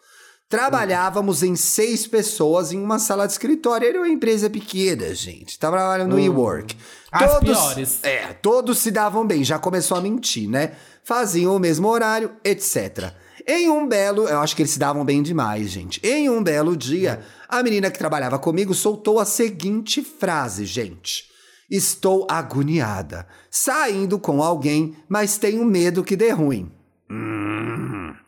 Trabalhávamos 0.53 1.43
em 1.43 1.57
seis 1.57 2.07
pessoas 2.07 2.73
em 2.73 2.79
uma 2.79 2.99
sala 2.99 3.25
de 3.25 3.33
escritório. 3.33 3.89
Era 3.89 3.97
uma 3.97 4.09
empresa 4.09 4.51
pequena, 4.51 5.15
gente. 5.15 5.59
Tava 5.59 5.79
trabalhando 5.79 6.11
no 6.11 6.21
e-work. 6.21 6.77
As 7.11 7.39
piores. 7.39 8.01
É, 8.03 8.35
todos 8.35 8.77
se 8.77 8.91
davam 8.91 9.27
bem. 9.27 9.43
Já 9.43 9.59
começou 9.59 9.97
a 9.97 10.01
mentir, 10.03 10.51
né? 10.51 10.73
Faziam 11.03 11.57
o 11.57 11.59
mesmo 11.59 11.89
horário, 11.89 12.33
etc. 12.45 13.15
Em 13.49 13.71
um 13.71 13.89
belo, 13.89 14.29
eu 14.29 14.41
acho 14.41 14.55
que 14.55 14.61
eles 14.61 14.73
se 14.73 14.79
davam 14.79 15.07
bem 15.07 15.23
demais, 15.23 15.71
gente. 15.71 15.99
Em 16.05 16.29
um 16.29 16.43
belo 16.43 16.77
dia, 16.77 17.23
a 17.49 17.63
menina 17.63 17.91
que 17.91 17.99
trabalhava 17.99 18.39
comigo 18.39 18.75
soltou 18.75 19.19
a 19.19 19.25
seguinte 19.25 20.03
frase, 20.03 20.67
gente. 20.67 21.25
Estou 21.71 22.27
agoniada, 22.31 23.27
saindo 23.51 24.19
com 24.19 24.43
alguém, 24.43 24.95
mas 25.09 25.39
tenho 25.39 25.65
medo 25.65 26.05
que 26.05 26.15
dê 26.15 26.29
ruim. 26.29 26.71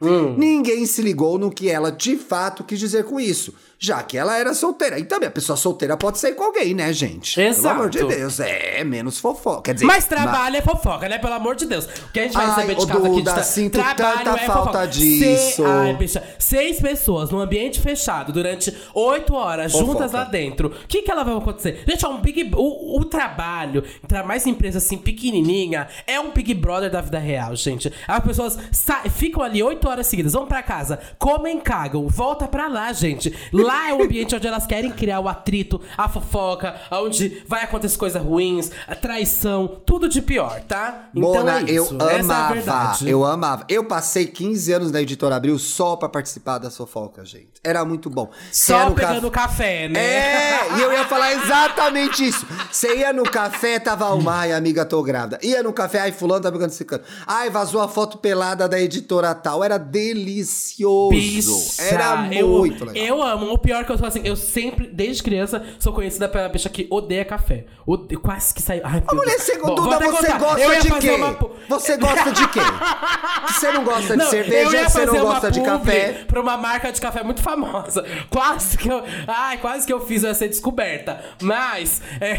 Hum. 0.06 0.34
Ninguém 0.36 0.86
se 0.86 1.02
ligou 1.02 1.38
no 1.38 1.50
que 1.50 1.68
ela 1.68 1.90
de 1.90 2.16
fato 2.16 2.64
quis 2.64 2.78
dizer 2.78 3.04
com 3.04 3.18
isso, 3.18 3.54
já 3.84 4.02
que 4.02 4.16
ela 4.16 4.36
era 4.38 4.54
solteira. 4.54 4.98
E 4.98 5.04
também 5.04 5.28
a 5.28 5.32
pessoa 5.32 5.56
solteira 5.56 5.96
pode 5.96 6.18
sair 6.18 6.34
com 6.34 6.44
alguém, 6.44 6.74
né, 6.74 6.92
gente? 6.92 7.34
Pelo 7.34 7.48
Exato. 7.48 7.74
amor 7.74 7.90
de 7.90 8.04
Deus, 8.04 8.40
é 8.40 8.82
menos 8.84 9.18
fofoca. 9.18 9.62
Quer 9.62 9.74
dizer, 9.74 9.86
Mas 9.86 10.04
trabalho 10.06 10.56
é 10.56 10.62
fofoca, 10.62 11.08
né? 11.08 11.18
Pelo 11.18 11.34
amor 11.34 11.54
de 11.54 11.66
Deus. 11.66 11.84
O 11.86 12.12
que 12.12 12.20
a 12.20 12.22
gente 12.24 12.34
vai 12.34 12.46
Ai, 12.46 12.54
receber 12.54 12.74
de 12.76 12.86
casa 12.86 12.98
aqui 13.06 13.16
de 13.16 13.22
Duda, 13.22 13.42
sinto 13.42 13.72
trabalho 13.72 14.24
tanta 14.24 14.40
é 14.40 14.46
falta 14.46 14.62
fofoca. 14.70 14.86
disso. 14.88 15.56
Se- 15.56 15.64
Ai, 15.64 15.94
bicha. 15.94 16.22
Seis 16.38 16.80
pessoas 16.80 17.30
num 17.30 17.40
ambiente 17.40 17.80
fechado 17.80 18.32
durante 18.32 18.74
oito 18.94 19.34
horas, 19.34 19.72
Fofoca. 19.72 19.92
juntas 19.92 20.12
lá 20.12 20.24
dentro. 20.24 20.68
O 20.68 20.88
que 20.88 21.02
que 21.02 21.10
ela 21.10 21.22
vai 21.24 21.36
acontecer? 21.36 21.82
Gente, 21.86 22.04
é 22.04 22.08
um 22.08 22.20
big... 22.20 22.50
O, 22.56 23.00
o 23.00 23.04
trabalho, 23.04 23.82
entrar 24.02 24.24
mais 24.24 24.46
em 24.46 24.50
empresa 24.50 24.78
assim, 24.78 24.96
pequenininha, 24.96 25.88
é 26.06 26.18
um 26.20 26.30
Big 26.32 26.52
Brother 26.54 26.90
da 26.90 27.00
vida 27.00 27.18
real, 27.18 27.54
gente. 27.56 27.92
As 28.06 28.22
pessoas 28.22 28.58
sa- 28.72 29.02
ficam 29.10 29.42
ali 29.42 29.62
oito 29.62 29.88
horas 29.88 30.06
seguidas, 30.06 30.32
vão 30.32 30.46
pra 30.46 30.62
casa, 30.62 30.98
comem, 31.18 31.58
cagam, 31.60 32.06
volta 32.08 32.46
pra 32.46 32.68
lá, 32.68 32.92
gente. 32.92 33.32
Lá 33.52 33.73
é 33.90 33.94
o 33.94 34.02
ambiente 34.02 34.34
onde 34.34 34.46
elas 34.46 34.66
querem 34.66 34.90
criar 34.90 35.20
o 35.20 35.28
atrito, 35.28 35.80
a 35.96 36.08
fofoca, 36.08 36.74
onde 36.90 37.42
vai 37.46 37.62
acontecer 37.64 37.96
coisas 37.96 38.22
ruins, 38.22 38.70
a 38.86 38.94
traição, 38.94 39.66
tudo 39.86 40.08
de 40.08 40.20
pior, 40.22 40.60
tá? 40.62 41.08
Mona, 41.12 41.60
é 41.60 41.62
isso. 41.72 41.94
eu 42.00 42.08
Essa 42.08 42.16
é 42.16 42.20
amava, 42.20 42.54
verdade. 42.54 43.08
eu 43.10 43.24
amava. 43.24 43.64
Eu 43.68 43.84
passei 43.84 44.26
15 44.26 44.72
anos 44.72 44.92
na 44.92 45.00
Editora 45.02 45.36
Abril 45.36 45.58
só 45.58 45.96
pra 45.96 46.08
participar 46.08 46.58
das 46.58 46.76
fofocas, 46.76 47.28
gente. 47.28 47.48
Era 47.62 47.84
muito 47.84 48.08
bom. 48.10 48.30
Só 48.52 48.90
pegando 48.90 49.30
café- 49.30 49.44
café, 49.54 49.88
né? 49.88 50.00
É, 50.00 50.78
e 50.78 50.82
eu 50.82 50.92
ia 50.92 51.04
falar 51.04 51.32
exatamente 51.32 52.26
isso. 52.26 52.46
Você 52.70 52.96
ia 52.96 53.12
no 53.12 53.22
café, 53.24 53.78
tava 53.78 54.12
uma, 54.14 54.40
ai, 54.40 54.52
amiga, 54.52 54.84
tô 54.84 55.02
grávida. 55.02 55.38
Ia 55.42 55.62
no 55.62 55.72
café, 55.72 56.00
ai, 56.00 56.12
fulano 56.12 56.42
tá 56.42 56.50
pegando 56.52 56.70
esse 56.70 56.84
canto. 56.84 57.04
Ai, 57.26 57.50
vazou 57.50 57.80
a 57.80 57.88
foto 57.88 58.18
pelada 58.18 58.68
da 58.68 58.80
editora 58.80 59.34
tal. 59.34 59.62
Era 59.64 59.78
delicioso. 59.78 61.10
Bicha, 61.10 61.82
Era 61.82 62.28
eu, 62.34 62.48
muito 62.48 62.84
legal. 62.84 63.04
Eu 63.04 63.22
amo. 63.22 63.46
Pior 63.64 63.84
que 63.84 63.90
eu 63.92 63.96
sou 63.98 64.06
assim, 64.06 64.20
eu 64.24 64.36
sempre, 64.36 64.86
desde 64.88 65.22
criança, 65.22 65.64
sou 65.78 65.92
conhecida 65.94 66.28
pela 66.28 66.48
bicha 66.50 66.68
que 66.68 66.86
odeia 66.90 67.24
café. 67.24 67.64
Ode... 67.86 68.14
Quase 68.16 68.52
que 68.52 68.60
saiu. 68.60 68.82
Ai, 68.84 69.02
Ô, 69.10 69.14
meu 69.14 69.22
mulher, 69.22 69.30
Deus. 69.36 69.42
você, 69.42 69.58
Bom, 69.58 69.74
Duda, 69.74 69.98
você 70.00 70.32
gosta 70.38 70.80
de 70.80 71.00
quê? 71.00 71.10
uma 71.12 71.38
Você 71.68 71.96
gosta 71.96 72.30
de 72.32 72.48
quê? 72.48 72.60
Você 73.48 73.72
não 73.72 73.84
gosta 73.84 74.12
de 74.12 74.16
Não, 74.16 74.26
cerveja, 74.30 74.88
você 74.88 75.06
não 75.06 75.20
gosta 75.20 75.50
de 75.50 75.60
café. 75.62 76.24
Pra 76.26 76.40
uma 76.40 76.56
marca 76.58 76.92
de 76.92 77.00
café 77.00 77.22
muito 77.22 77.40
famosa. 77.42 78.04
Quase 78.30 78.76
que 78.76 78.88
eu. 78.88 79.02
Ai, 79.26 79.58
quase 79.58 79.86
que 79.86 79.92
eu 79.92 80.00
fiz 80.06 80.22
ser 80.36 80.48
descoberta. 80.48 81.20
Mas, 81.40 82.02
é, 82.20 82.36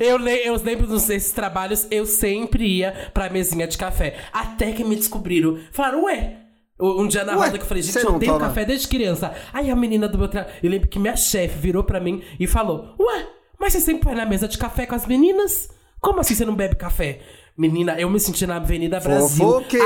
eu, 0.00 0.16
le- 0.16 0.46
eu 0.46 0.54
lembro 0.62 0.86
desses 0.86 1.32
trabalhos, 1.32 1.86
eu 1.90 2.06
sempre 2.06 2.64
ia 2.78 3.10
pra 3.12 3.28
mesinha 3.28 3.66
de 3.66 3.76
café. 3.76 4.16
Até 4.32 4.72
que 4.72 4.82
me 4.84 4.96
descobriram. 4.96 5.58
Falaram, 5.72 6.04
ué. 6.04 6.36
Um 6.82 7.06
dia 7.06 7.24
na 7.24 7.32
Ué, 7.38 7.46
roda 7.46 7.58
que 7.58 7.64
eu 7.64 7.68
falei, 7.68 7.82
gente, 7.82 7.96
eu 7.96 8.18
tenho 8.18 8.32
toma? 8.32 8.46
café 8.46 8.64
desde 8.64 8.88
criança. 8.88 9.32
Aí 9.52 9.70
a 9.70 9.76
menina 9.76 10.08
do 10.08 10.18
meu 10.18 10.28
trabalho. 10.28 10.52
Eu 10.62 10.70
lembro 10.70 10.88
que 10.88 10.98
minha 10.98 11.16
chefe 11.16 11.56
virou 11.58 11.84
pra 11.84 12.00
mim 12.00 12.22
e 12.40 12.46
falou: 12.46 12.94
Ué, 12.98 13.26
mas 13.58 13.72
você 13.72 13.80
sempre 13.80 14.04
vai 14.06 14.14
na 14.14 14.26
mesa 14.26 14.48
de 14.48 14.58
café 14.58 14.84
com 14.86 14.94
as 14.94 15.06
meninas? 15.06 15.68
Como 16.00 16.18
assim 16.20 16.34
você 16.34 16.44
não 16.44 16.56
bebe 16.56 16.74
café? 16.74 17.20
Menina, 17.56 18.00
eu 18.00 18.08
me 18.08 18.18
senti 18.18 18.46
na 18.46 18.56
Avenida 18.56 18.98
Brasil, 18.98 19.36
Fofoqueira. 19.46 19.84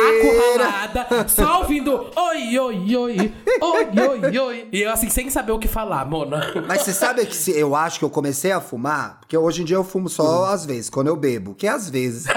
acurralada, 0.68 1.28
só 1.28 1.58
ouvindo 1.62 1.92
oi, 2.14 2.58
oi, 2.60 2.96
oi, 2.96 3.32
oi, 3.60 3.88
oi, 4.30 4.38
oi. 4.38 4.68
E 4.72 4.82
eu 4.82 4.90
assim, 4.92 5.10
sem 5.10 5.28
saber 5.30 5.50
o 5.50 5.58
que 5.58 5.66
falar, 5.66 6.06
mona. 6.06 6.52
Mas 6.68 6.82
você 6.82 6.92
sabe 6.92 7.26
que 7.26 7.34
se, 7.34 7.50
eu 7.58 7.74
acho 7.74 7.98
que 7.98 8.04
eu 8.04 8.10
comecei 8.10 8.52
a 8.52 8.60
fumar, 8.60 9.18
porque 9.18 9.36
hoje 9.36 9.62
em 9.62 9.64
dia 9.64 9.74
eu 9.76 9.82
fumo 9.82 10.08
só 10.08 10.44
às 10.46 10.64
vezes, 10.64 10.88
quando 10.88 11.08
eu 11.08 11.16
bebo, 11.16 11.56
que 11.56 11.66
é 11.66 11.70
às 11.70 11.90
vezes. 11.90 12.26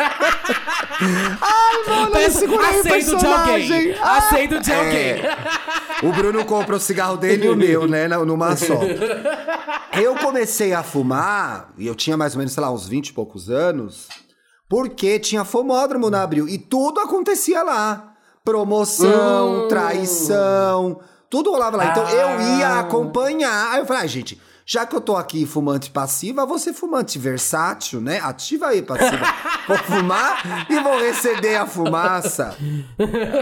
Ai, 0.99 1.83
mano, 1.87 2.05
eu 2.07 2.11
Pensa- 2.11 2.39
segurei 2.39 2.65
o 2.65 2.79
Aceito 2.79 3.17
de 3.17 3.25
alguém. 3.27 3.95
Ah, 4.01 4.17
Aceito 4.17 4.59
de 4.59 4.71
é. 4.71 4.75
alguém. 4.79 6.09
O 6.09 6.11
Bruno 6.11 6.43
compra 6.43 6.75
o 6.75 6.79
cigarro 6.79 7.17
dele 7.17 7.45
e 7.45 7.49
o 7.49 7.55
meu, 7.55 7.87
né? 7.87 8.07
Numa 8.07 8.55
só. 8.55 8.79
Eu 9.93 10.15
comecei 10.15 10.73
a 10.73 10.81
fumar, 10.81 11.69
e 11.77 11.85
eu 11.85 11.93
tinha 11.93 12.17
mais 12.17 12.33
ou 12.33 12.39
menos, 12.39 12.51
sei 12.53 12.61
lá, 12.63 12.71
uns 12.71 12.87
20 12.87 13.09
e 13.09 13.13
poucos 13.13 13.49
anos, 13.49 14.07
porque 14.69 15.19
tinha 15.19 15.43
fumódromo 15.43 16.09
na 16.09 16.21
Abril. 16.21 16.47
E 16.47 16.57
tudo 16.57 16.99
acontecia 17.01 17.63
lá. 17.63 18.13
Promoção, 18.45 19.65
Hum. 19.65 19.67
traição, 19.67 20.99
tudo 21.29 21.51
rolava 21.51 21.75
lá. 21.77 21.85
Então 21.87 22.07
eu 22.09 22.27
Ah. 22.27 22.57
ia 22.59 22.79
acompanhar. 22.79 23.71
Aí 23.73 23.79
eu 23.81 23.85
falei, 23.85 24.03
ah, 24.03 24.07
gente, 24.07 24.39
já 24.65 24.85
que 24.85 24.95
eu 24.95 25.01
tô 25.01 25.15
aqui 25.15 25.45
fumante 25.45 25.89
passiva, 25.89 26.45
vou 26.45 26.59
ser 26.59 26.73
fumante 26.73 27.17
versátil, 27.17 27.99
né? 27.99 28.19
Ativa 28.21 28.67
aí, 28.67 28.81
passiva. 28.81 29.25
vou 29.67 29.77
fumar 29.79 30.67
e 30.69 30.79
vou 30.79 30.99
receber 30.99 31.55
a 31.55 31.65
fumaça. 31.65 32.55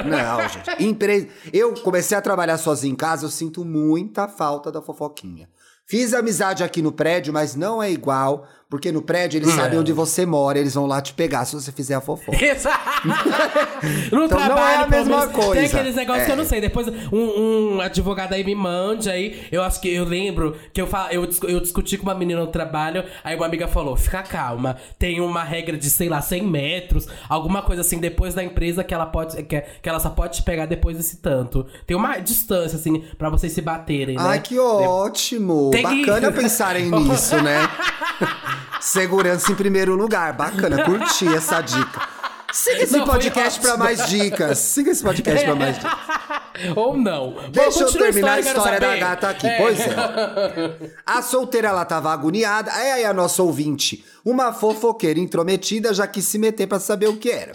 Não, 0.06 0.48
gente. 0.50 0.84
Empre... 0.84 1.30
Eu 1.52 1.74
comecei 1.82 2.18
a 2.18 2.22
trabalhar 2.22 2.58
sozinho 2.58 2.94
em 2.94 2.96
casa, 2.96 3.26
eu 3.26 3.30
sinto 3.30 3.66
muita 3.66 4.28
falta 4.28 4.72
da 4.72 4.82
fofoquinha. 4.82 5.50
Fiz 5.86 6.14
amizade 6.14 6.64
aqui 6.64 6.82
no 6.82 6.92
prédio, 6.92 7.32
mas 7.32 7.56
não 7.56 7.82
é 7.82 7.90
igual, 7.90 8.46
porque 8.70 8.92
no 8.92 9.02
prédio 9.02 9.38
eles 9.38 9.48
Não. 9.50 9.56
sabem 9.56 9.80
onde 9.80 9.94
você 9.94 10.26
mora, 10.26 10.60
eles 10.60 10.74
vão 10.74 10.86
lá 10.86 11.02
te 11.02 11.14
pegar 11.14 11.46
se 11.46 11.56
você 11.56 11.72
fizer 11.72 11.96
a 11.96 12.02
fofoca. 12.02 12.38
no 14.12 14.26
Então 14.26 14.38
não 14.38 14.46
é 14.46 14.46
trabalho, 14.48 14.84
a 14.84 14.88
mesma 14.88 15.18
menos, 15.20 15.34
coisa. 15.34 15.54
Tem 15.54 15.66
aqueles 15.66 15.96
negócios 15.96 16.26
que 16.26 16.32
eu 16.32 16.34
É. 16.34 16.38
não 16.38 16.46
sei. 16.46 16.60
Depois 16.62 16.88
um, 17.12 17.76
um 17.76 17.82
advogado 17.82 18.34
aí 18.34 18.44
me 18.44 18.56
mande 18.56 19.10
aí. 19.10 19.48
Eu 19.52 19.64
acho 19.64 19.80
que 19.80 19.88
eu 19.94 20.04
lembro 20.04 20.58
que 20.74 20.82
eu, 20.82 20.90
eu, 21.12 21.30
eu 21.48 21.60
discuti 21.62 21.98
com 21.98 22.04
uma 22.04 22.14
menina 22.16 22.42
no 22.42 22.48
trabalho. 22.48 23.04
Aí 23.24 23.36
uma 23.36 23.46
amiga 23.46 23.68
falou: 23.68 23.96
fica 23.96 24.22
calma. 24.24 24.76
Tem 25.00 25.22
uma 25.22 25.44
regra 25.44 25.78
de, 25.78 25.90
sei 25.90 26.10
lá, 26.10 26.22
100 26.22 26.44
metros, 26.44 27.08
alguma 27.30 27.62
coisa 27.62 27.82
assim, 27.82 28.00
depois 28.00 28.34
da 28.34 28.44
empresa 28.44 28.84
que 28.84 28.94
ela 28.94 29.06
pode. 29.06 29.42
Que, 29.44 29.62
que 29.62 29.88
ela 29.88 30.00
só 30.00 30.10
pode 30.10 30.38
te 30.38 30.44
pegar 30.44 30.66
depois 30.66 30.98
desse 30.98 31.18
tanto. 31.18 31.66
Tem 31.86 31.96
uma 31.96 32.18
distância, 32.20 32.78
assim, 32.78 33.00
pra 33.18 33.30
vocês 33.30 33.54
se 33.54 33.62
baterem, 33.62 34.16
né? 34.18 34.22
Ai, 34.26 34.42
que 34.42 34.60
ótimo! 34.60 35.70
Tem 35.72 35.86
que- 35.86 36.06
Bacana 36.06 36.32
pensarem 36.36 36.90
nisso, 36.92 37.42
né? 37.42 37.60
Segurança 38.80 39.52
em 39.52 39.56
primeiro 39.56 39.96
lugar. 39.96 40.34
Bacana, 40.34 40.84
curti 40.84 41.28
essa 41.28 41.62
dica. 41.62 42.08
Siga 42.52 42.84
esse 42.84 42.98
Não, 42.98 43.06
podcast 43.06 43.60
pra 43.60 43.72
ótimo. 43.72 43.84
mais 43.84 44.08
dicas. 44.08 44.58
Siga 44.58 44.92
esse 44.92 45.04
podcast 45.04 45.46
pra 45.46 45.56
mais 45.56 45.76
dicas. 45.76 45.92
Ou 46.76 46.98
não. 46.98 47.36
Deixa 47.52 47.84
eu 47.84 47.92
terminar 47.92 48.40
a 48.40 48.42
quero 48.42 48.58
história 48.58 48.80
da 48.80 48.96
gata 48.96 49.30
aqui. 49.30 49.48
Pois 49.58 49.80
é. 49.80 50.94
A 51.06 51.22
solteira, 51.22 51.68
ela 51.68 51.86
tava 51.86 52.12
agoniada. 52.12 52.72
Aí, 52.74 52.92
aí 52.92 53.06
a 53.06 53.14
nossa 53.14 53.44
ouvinte, 53.44 54.04
uma 54.24 54.54
fofoqueira 54.54 55.20
intrometida, 55.20 55.94
já 55.94 56.08
quis 56.08 56.26
se 56.26 56.38
meter 56.40 56.68
pra 56.68 56.80
saber 56.80 57.08
o 57.08 57.18
que 57.18 57.30
era. 57.30 57.52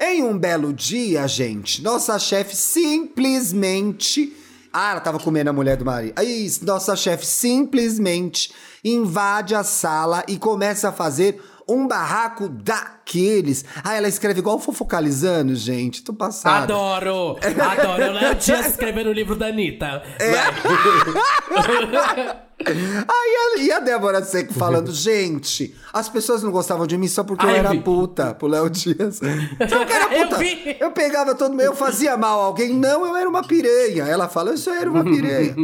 Em 0.00 0.24
um 0.24 0.36
belo 0.36 0.72
dia, 0.72 1.28
gente, 1.28 1.82
nossa 1.82 2.18
chefe 2.18 2.56
simplesmente... 2.56 4.36
Ah, 4.72 4.92
ela 4.92 5.00
tava 5.00 5.18
comendo 5.18 5.50
a 5.50 5.52
mulher 5.52 5.76
do 5.76 5.84
marido. 5.84 6.14
Aí, 6.16 6.50
nossa 6.62 6.96
chefe 6.96 7.26
simplesmente 7.26 8.52
invade 8.82 9.54
a 9.54 9.62
sala 9.62 10.24
e 10.26 10.38
começa 10.38 10.88
a 10.88 10.92
fazer 10.92 11.40
um 11.68 11.86
barraco 11.86 12.48
daqueles. 12.48 13.64
Ah, 13.84 13.94
ela 13.94 14.08
escreve 14.08 14.40
igual 14.40 14.58
fofocalizando, 14.58 15.54
gente. 15.54 16.02
Tô 16.02 16.12
passada. 16.12 16.64
Adoro! 16.64 17.36
Adoro! 17.38 18.18
Eu 18.24 18.34
dias 18.34 18.66
escrevendo 18.68 19.10
o 19.10 19.12
livro 19.12 19.36
da 19.36 19.46
Anitta. 19.46 20.02
É. 20.18 20.32
Aí 22.64 23.08
a- 23.08 23.58
e 23.60 23.72
a 23.72 23.80
Débora 23.80 24.22
Seco 24.24 24.54
falando, 24.54 24.92
gente, 24.92 25.74
as 25.92 26.08
pessoas 26.08 26.42
não 26.44 26.52
gostavam 26.52 26.86
de 26.86 26.96
mim 26.96 27.08
só 27.08 27.24
porque 27.24 27.44
eu 27.44 27.48
Ai, 27.50 27.56
eu 27.56 27.58
era 27.58 27.74
puta, 27.82 28.34
pro 28.34 28.46
Léo 28.46 28.70
Dias. 28.70 29.20
Então, 29.60 29.82
eu 29.82 29.88
era 29.88 30.16
Eu 30.16 30.24
puta. 30.28 30.38
vi. 30.38 30.76
Eu 30.78 30.90
pegava 30.92 31.34
todo 31.34 31.50
mundo, 31.50 31.62
eu 31.62 31.74
fazia 31.74 32.16
mal 32.16 32.40
a 32.40 32.44
alguém. 32.44 32.72
Não, 32.74 33.04
eu 33.06 33.16
era 33.16 33.28
uma 33.28 33.42
piranha. 33.42 34.04
Ela 34.04 34.28
fala, 34.28 34.50
eu 34.50 34.58
só 34.58 34.72
era 34.74 34.88
uma 34.90 35.02
piranha. 35.04 35.54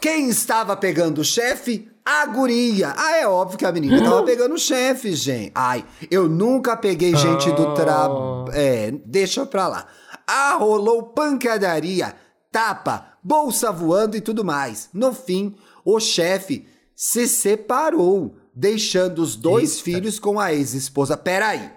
Quem 0.00 0.28
estava 0.28 0.76
pegando 0.76 1.20
o 1.22 1.24
chefe? 1.24 1.88
A 2.10 2.24
guria. 2.24 2.94
Ah, 2.96 3.16
é 3.18 3.28
óbvio 3.28 3.58
que 3.58 3.66
a 3.66 3.70
menina 3.72 4.02
tava 4.02 4.22
pegando 4.24 4.54
o 4.54 4.58
chefe, 4.58 5.12
gente. 5.12 5.52
Ai, 5.54 5.84
eu 6.10 6.26
nunca 6.26 6.74
peguei 6.74 7.14
gente 7.14 7.52
do 7.52 7.74
trabalho. 7.74 8.46
É, 8.54 8.90
deixa 9.04 9.44
pra 9.44 9.68
lá. 9.68 9.86
Ah, 10.26 10.54
rolou 10.58 11.02
pancadaria, 11.02 12.14
tapa, 12.50 13.18
bolsa 13.22 13.70
voando 13.70 14.16
e 14.16 14.22
tudo 14.22 14.42
mais. 14.42 14.88
No 14.94 15.12
fim, 15.12 15.54
o 15.84 16.00
chefe 16.00 16.66
se 16.96 17.28
separou, 17.28 18.36
deixando 18.54 19.20
os 19.20 19.36
dois 19.36 19.72
Eita. 19.72 19.84
filhos 19.84 20.18
com 20.18 20.40
a 20.40 20.50
ex-esposa. 20.50 21.14
Peraí. 21.14 21.70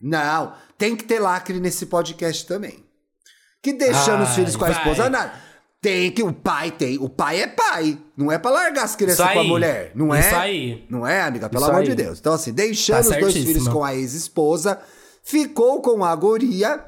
Não, 0.00 0.54
tem 0.78 0.96
que 0.96 1.04
ter 1.04 1.18
lacre 1.18 1.60
nesse 1.60 1.84
podcast 1.84 2.46
também. 2.46 2.84
Que 3.62 3.74
deixando 3.74 4.22
os 4.22 4.30
Ai, 4.30 4.34
filhos 4.34 4.56
com 4.56 4.64
a 4.64 4.68
vai. 4.70 4.78
esposa, 4.78 5.10
nada. 5.10 5.32
Tem 5.84 6.10
que, 6.10 6.22
o 6.22 6.32
pai 6.32 6.70
tem. 6.70 6.96
O 6.96 7.10
pai 7.10 7.42
é 7.42 7.46
pai. 7.46 7.98
Não 8.16 8.32
é 8.32 8.38
pra 8.38 8.50
largar 8.50 8.84
as 8.84 8.96
crianças 8.96 9.30
com 9.30 9.38
a 9.40 9.44
mulher. 9.44 9.92
Não 9.94 10.14
é? 10.14 10.20
Isso 10.20 10.34
aí. 10.34 10.86
Não 10.88 11.06
é, 11.06 11.20
amiga? 11.20 11.46
Pelo 11.50 11.62
Isso 11.62 11.70
amor 11.70 11.82
aí. 11.82 11.88
de 11.88 11.94
Deus. 11.94 12.18
Então, 12.18 12.32
assim, 12.32 12.54
deixando 12.54 13.06
Tá 13.06 13.10
os 13.10 13.20
dois 13.20 13.34
filhos 13.34 13.68
com 13.68 13.84
a 13.84 13.94
ex-esposa, 13.94 14.80
ficou 15.22 15.82
com 15.82 16.02
a 16.02 16.16
guria. 16.16 16.82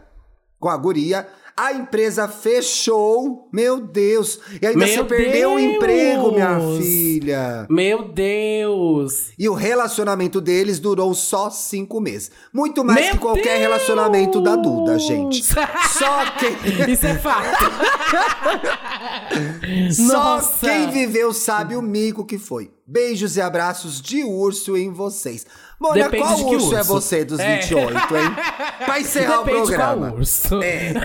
Com 0.59 0.71
a 0.71 0.77
guria. 0.79 1.29
A 1.59 1.73
empresa 1.73 2.29
fechou. 2.29 3.49
Meu 3.51 3.81
Deus. 3.81 4.39
E 4.61 4.67
ainda 4.67 4.79
Meu 4.85 4.89
você 4.89 5.05
perdeu 5.05 5.55
o 5.55 5.59
Deus. 5.59 5.75
emprego, 5.75 6.33
minha 6.33 6.61
filha. 6.79 7.67
Meu 7.71 8.09
Deus! 8.09 9.31
E 9.39 9.49
o 9.49 9.55
relacionamento 9.55 10.39
deles 10.39 10.79
durou 10.79 11.15
só 11.15 11.49
cinco 11.49 11.99
meses. 11.99 12.31
Muito 12.53 12.85
mais 12.85 13.07
Meu 13.07 13.13
que 13.13 13.19
qualquer 13.19 13.59
Deus! 13.59 13.61
relacionamento 13.61 14.39
da 14.43 14.55
Duda, 14.55 14.99
gente. 14.99 15.43
Só 15.43 16.31
quem. 16.39 16.55
Isso 16.93 17.07
é 17.07 17.15
fato. 17.15 17.65
Só 19.93 20.13
Nossa. 20.13 20.67
quem 20.67 20.91
viveu 20.91 21.33
sabe 21.33 21.75
o 21.75 21.83
mico 21.83 22.25
que 22.25 22.39
foi. 22.39 22.71
Beijos 22.87 23.37
e 23.37 23.41
abraços 23.41 24.01
de 24.01 24.23
urso 24.23 24.77
em 24.77 24.93
vocês. 24.93 25.45
Mônica, 25.79 26.05
Depende 26.09 26.23
qual 26.25 26.37
que 26.49 26.55
urso, 26.55 26.75
é 26.75 26.79
urso. 26.79 26.93
você 26.93 27.25
dos 27.25 27.39
É. 27.39 27.57
28, 27.59 27.95
hein? 28.17 28.35
Pra 28.87 29.01
encerrar 29.01 29.39
Depende 29.39 29.57
o 29.59 29.63
programa. 29.67 30.09
qual 30.09 30.19
urso. 30.21 30.63
É. 30.63 30.93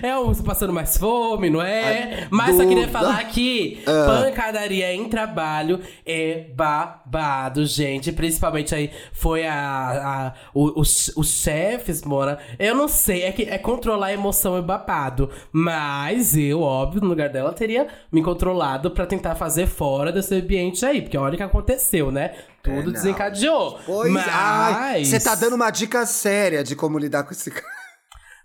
É 0.00 0.16
o 0.16 0.28
urso 0.28 0.44
passando 0.44 0.72
mais 0.72 0.96
fome, 0.96 1.50
não 1.50 1.60
é? 1.60 2.20
Ai, 2.22 2.28
Mas 2.30 2.58
eu 2.58 2.68
queria 2.68 2.88
falar 2.88 3.22
que 3.24 3.82
Ah. 3.86 4.22
pancadaria 4.24 4.94
em 4.94 5.08
trabalho 5.08 5.80
é 6.06 6.46
babado, 6.54 7.66
gente. 7.66 8.12
Principalmente 8.12 8.74
aí 8.74 8.90
foi 9.12 9.44
a, 9.46 9.54
a- 9.58 10.32
o- 10.54 10.80
os, 10.80 11.08
os 11.16 11.28
chefes, 11.28 12.02
mora. 12.02 12.38
Eu 12.58 12.74
não 12.76 12.86
sei, 12.88 13.24
é 13.24 13.32
que 13.32 13.42
é 13.42 13.58
controlar 13.58 14.06
a 14.06 14.12
emoção 14.12 14.56
é 14.56 14.62
babado. 14.62 15.28
Mas 15.50 16.36
eu, 16.36 16.60
óbvio, 16.62 17.00
no 17.02 17.08
lugar 17.08 17.28
dela, 17.28 17.52
teria 17.52 17.88
me 18.10 18.22
controlado 18.22 18.92
pra 18.92 19.04
tentar 19.04 19.34
fazer 19.34 19.66
fora 19.66 20.12
desse 20.12 20.34
ambiente 20.36 20.75
aí. 20.84 21.02
Porque 21.02 21.16
olha 21.16 21.34
o 21.34 21.36
que 21.36 21.42
aconteceu, 21.42 22.10
né? 22.10 22.34
Tudo 22.62 22.90
É, 22.90 22.92
desencadeou. 22.92 23.78
Pois, 23.86 24.12
mas... 24.12 24.26
ai, 24.28 25.04
você 25.04 25.20
tá 25.20 25.34
dando 25.34 25.54
uma 25.54 25.70
dica 25.70 26.04
séria 26.04 26.64
de 26.64 26.74
como 26.74 26.98
lidar 26.98 27.22
com 27.22 27.32
esse 27.32 27.50
cara. 27.50 27.85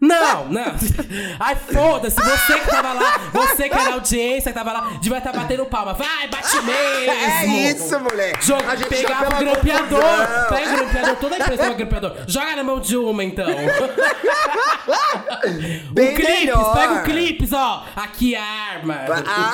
Não, 0.01 0.49
não. 0.49 0.73
Ai, 1.39 1.55
foda-se, 1.55 2.15
você 2.15 2.59
que 2.59 2.67
tava 2.67 2.93
lá, 2.93 3.19
você 3.31 3.69
que 3.69 3.77
era 3.77 3.93
audiência, 3.93 4.51
que 4.51 4.57
tava 4.57 4.71
lá, 4.73 4.97
devia 4.99 5.19
estar 5.19 5.31
batendo 5.31 5.63
palma. 5.67 5.93
Vai, 5.93 6.27
bate 6.27 6.59
mesmo! 6.63 7.11
É 7.11 7.45
isso, 7.45 7.99
moleque. 7.99 8.43
Joga, 8.43 8.75
pegava 8.89 9.29
tá 9.29 9.35
o 9.35 9.39
grampeador. 9.39 10.49
Pega 10.49 10.73
o 10.73 10.75
grampeador, 10.75 11.15
toda 11.17 11.35
a 11.35 11.37
empresa 11.37 11.69
um 11.69 11.75
grampeador. 11.75 12.15
Joga 12.27 12.55
na 12.55 12.63
mão 12.63 12.79
de 12.79 12.97
uma, 12.97 13.23
então. 13.23 13.45
Bem 15.93 16.13
o 16.13 16.15
clipes, 16.15 16.67
pega 16.73 16.93
o 16.93 17.03
clipes, 17.03 17.53
ó. 17.53 17.85
Aqui 17.95 18.35
a 18.35 18.43
arma. 18.43 19.05
Ah. 19.27 19.53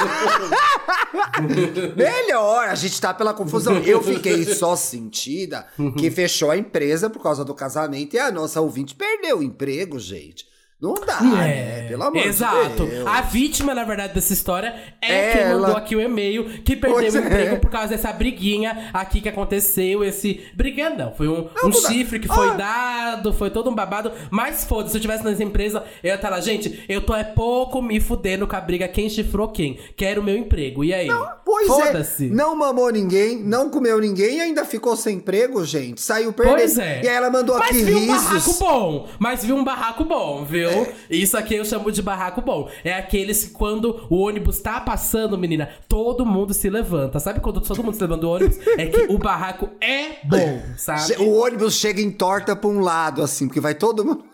Melhor, 1.96 2.70
a 2.70 2.76
gente 2.76 3.00
tá 3.02 3.14
pela 3.14 3.34
confusão. 3.34 3.78
Eu 3.80 4.02
fiquei 4.02 4.46
só 4.46 4.78
sentida 4.78 5.68
que 5.98 6.10
fechou 6.10 6.52
a 6.52 6.58
empresa 6.58 7.10
por 7.10 7.22
causa 7.22 7.44
do 7.44 7.54
casamento 7.54 8.16
e 8.16 8.20
a 8.20 8.32
nossa 8.32 8.62
ouvinte 8.62 8.96
perdeu 8.96 9.40
o 9.40 9.44
emprego, 9.44 10.00
gente. 10.00 10.37
Não 10.80 10.94
dá, 10.94 11.20
né? 11.22 11.88
Pelo 11.88 12.04
amor 12.04 12.18
É, 12.22 12.28
Exato. 12.28 12.86
de 12.86 12.92
Deus. 12.92 13.08
A 13.08 13.22
vítima, 13.22 13.74
na 13.74 13.84
verdade, 13.84 14.13
dessa 14.13 14.32
história 14.32 14.76
é, 15.02 15.30
É 15.30 15.32
quem 15.34 15.42
ela. 15.42 15.60
mandou 15.62 15.76
aqui 15.76 15.96
o 15.96 16.02
e-mail 16.02 16.46
que 16.63 16.76
perdeu 16.76 17.00
Pois 17.00 17.16
o 17.16 17.18
é. 17.18 17.22
emprego 17.22 17.58
por 17.60 17.72
causa 17.72 17.88
dessa 17.90 18.13
briguinha 18.13 18.90
aqui 18.94 19.20
que 19.20 19.28
aconteceu. 19.28 20.04
Esse. 20.04 20.46
Briguinha 20.54 20.92
não, 20.92 21.12
foi 21.13 21.28
um, 21.28 21.46
um 21.46 21.50
não 21.63 21.70
dá. 21.72 21.90
chifre 21.90 22.20
que 22.20 22.28
foi 22.28 22.50
Ah. 22.50 22.54
dado, 22.54 23.34
foi 23.34 23.50
todo 23.50 23.72
um 23.72 23.74
babado. 23.76 24.12
Mas 24.30 24.66
foda-se, 24.66 24.92
se 24.92 24.98
eu 24.98 25.02
tivesse 25.02 25.24
nessa 25.24 25.44
empresa, 25.44 25.84
eu 26.04 26.10
ia 26.10 26.16
estar 26.16 26.30
lá, 26.30 26.40
gente, 26.40 26.84
eu 26.88 27.02
tô 27.02 27.16
é 27.16 27.24
pouco 27.24 27.82
me 27.82 28.00
fudendo 28.00 28.46
com 28.46 28.56
a 28.56 28.62
briga 28.62 28.88
quem 28.88 29.10
chifrou 29.10 29.48
quem. 29.48 29.80
Quero 29.96 30.22
o 30.22 30.24
meu 30.24 30.38
emprego. 30.38 30.84
E 30.84 30.94
aí? 30.94 31.08
Pois 31.48 32.20
é, 32.20 32.26
não 32.26 32.58
mamou 32.58 32.90
ninguém, 32.90 33.42
não 33.42 33.70
comeu 33.70 34.02
ninguém 34.02 34.40
e 34.40 34.42
ainda 34.42 34.66
ficou 34.66 34.98
sem 34.98 35.16
emprego, 35.16 35.64
gente. 35.66 36.02
Saiu 36.02 36.34
perdendo. 36.34 36.58
Pois 36.58 36.78
é. 36.78 37.02
E 37.02 37.08
aí 37.08 37.16
ela 37.16 37.30
mandou 37.30 37.58
mas 37.58 37.70
aqui 37.70 37.84
viu 37.86 37.98
um 37.98 38.08
barraco 38.08 38.54
bom. 38.60 39.08
Mas 39.18 39.46
viu 39.46 39.56
um 39.56 39.64
barraco 39.64 40.04
bom, 40.04 40.44
viu? 40.44 40.70
Isso 41.10 41.38
aqui 41.38 41.56
eu 41.56 41.64
chamo 41.64 41.90
de 41.90 42.02
barraco 42.02 42.42
bom. 42.42 42.70
É 42.84 42.94
aqueles 42.94 43.46
que 43.46 43.52
quando 43.52 44.08
o 44.10 44.18
ônibus 44.18 44.60
tá 44.60 44.82
passando, 44.82 45.38
menina, 45.38 45.70
todo 45.88 46.26
mundo 46.26 46.54
se 46.54 46.70
levanta. 46.70 47.18
Sabe 47.18 47.40
quando 47.40 47.62
todo 47.62 47.82
mundo 47.82 47.96
se 47.96 48.02
levanta 48.02 48.22
do 48.22 48.30
ônibus? 48.30 48.58
É 48.78 48.86
que 48.88 49.06
o 49.10 49.18
barraco 49.18 49.70
é 49.80 50.18
bom, 50.26 50.62
sabe? 50.76 51.14
O 51.24 51.34
ônibus 51.34 51.76
chega 51.76 52.02
em 52.02 52.12
torta 52.12 52.58
pra 52.58 52.70
um 52.70 52.82
lado, 52.82 53.24
assim, 53.24 53.48
porque 53.48 53.62
vai 53.62 53.74
todo 53.74 54.04
mundo. 54.04 54.26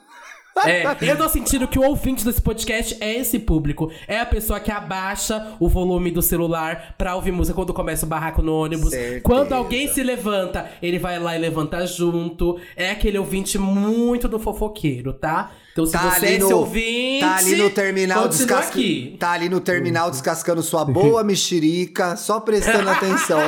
É, 0.66 0.84
eu 1.10 1.18
tô 1.18 1.28
sentindo 1.30 1.68
que 1.68 1.80
o 1.80 1.84
ouvinte 1.84 2.24
desse 2.24 2.42
podcast 2.42 2.96
é 3.00 3.18
esse 3.20 3.40
público. 3.40 3.92
É 4.08 4.20
a 4.20 4.26
pessoa 4.26 4.60
que 4.60 4.72
abaixa 4.72 5.56
o 5.60 5.68
volume 5.68 6.12
do 6.12 6.22
celular 6.22 6.96
pra 6.98 7.16
ouvir 7.16 7.32
música 7.32 7.56
quando 7.56 7.74
começa 7.74 8.06
o 8.06 8.10
barraco 8.10 8.42
no 8.42 8.54
ônibus. 8.56 8.92
Certeza. 8.92 9.22
Quando 9.22 9.54
alguém 9.54 9.88
se 9.88 10.04
levanta, 10.04 10.70
ele 10.82 11.00
vai 11.00 11.20
lá 11.20 11.36
e 11.36 11.40
levanta 11.40 11.86
junto. 11.88 12.60
É 12.76 12.92
aquele 12.92 13.18
ouvinte 13.18 13.58
muito 13.58 14.28
do 14.28 14.38
fofoqueiro, 14.40 15.14
tá? 15.14 15.52
Então 15.72 15.88
se 15.88 15.98
você 15.98 16.26
é 16.28 16.34
esse 16.36 16.54
ouvinte. 16.54 17.22
tá 17.22 17.38
ali 17.38 17.56
no 17.56 17.70
terminal 17.72 18.24
continua 18.24 18.48
descasca- 18.48 18.70
aqui. 18.80 19.16
Tá 19.20 19.32
ali 19.32 19.50
no 19.50 19.60
terminal 19.60 20.12
descascando 20.12 20.62
sua 20.62 20.86
boa 20.86 21.24
mexerica, 21.26 22.16
só 22.16 22.40
prestando 22.40 22.88
atenção 22.92 23.40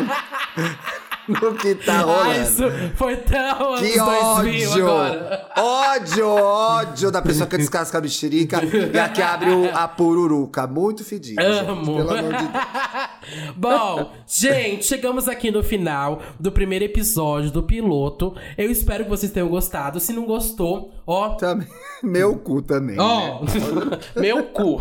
no 1.27 1.55
que 1.55 1.75
tá 1.75 1.99
Ah, 1.99 2.01
rolando. 2.01 2.41
isso 2.41 2.63
foi 2.95 3.17
tão 3.17 3.75
Que 3.77 3.97
2000 3.97 4.87
ódio! 4.87 5.21
Ódio, 5.57 6.27
ódio 6.29 7.11
da 7.11 7.21
pessoa 7.21 7.47
que 7.47 7.57
descasca 7.57 7.97
a 7.97 8.01
mexerica 8.01 8.61
e 8.63 8.99
a 8.99 9.09
que 9.09 9.21
abre 9.21 9.49
o- 9.51 9.75
a 9.75 9.87
pururuca. 9.87 10.67
Muito 10.67 11.03
gente, 11.03 11.35
Amo. 11.39 11.97
Pelo 11.97 12.09
amor 12.11 12.31
de 12.33 12.37
Deus. 12.37 12.49
Bom, 13.55 14.11
gente, 14.27 14.85
chegamos 14.85 15.27
aqui 15.27 15.49
no 15.51 15.63
final 15.63 16.21
do 16.39 16.51
primeiro 16.51 16.85
episódio 16.85 17.49
do 17.51 17.63
piloto. 17.63 18.35
Eu 18.57 18.69
espero 18.69 19.03
que 19.05 19.09
vocês 19.09 19.31
tenham 19.31 19.47
gostado. 19.49 19.99
Se 19.99 20.13
não 20.13 20.25
gostou, 20.25 20.91
ó, 21.07 21.29
Também- 21.35 21.67
Meu 22.03 22.37
cu 22.37 22.61
também. 22.61 22.97
né? 22.97 23.01
Ó, 23.03 23.41
meu 24.19 24.43
cu. 24.45 24.79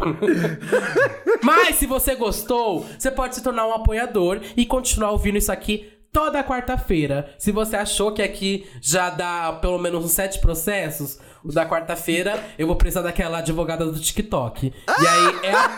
Mas 1.42 1.76
se 1.76 1.86
você 1.86 2.14
gostou, 2.14 2.84
você 2.98 3.10
pode 3.10 3.34
se 3.34 3.42
tornar 3.42 3.66
um 3.66 3.72
apoiador 3.74 4.40
e 4.56 4.66
continuar 4.66 5.10
ouvindo 5.12 5.38
isso 5.38 5.52
aqui 5.52 5.90
toda 6.14 6.44
quarta-feira. 6.44 7.34
Se 7.36 7.50
você 7.50 7.74
achou 7.74 8.12
que 8.12 8.22
aqui 8.22 8.64
já 8.80 9.10
dá 9.10 9.52
pelo 9.60 9.78
menos 9.78 10.04
uns 10.04 10.12
sete 10.12 10.38
processos, 10.38 11.18
o 11.42 11.50
da 11.52 11.68
quarta-feira 11.68 12.40
eu 12.56 12.68
vou 12.68 12.76
precisar 12.76 13.02
daquela 13.02 13.38
advogada 13.38 13.84
do 13.84 13.98
TikTok. 13.98 14.72
E 14.88 15.06
aí 15.06 15.34
é 15.42 15.50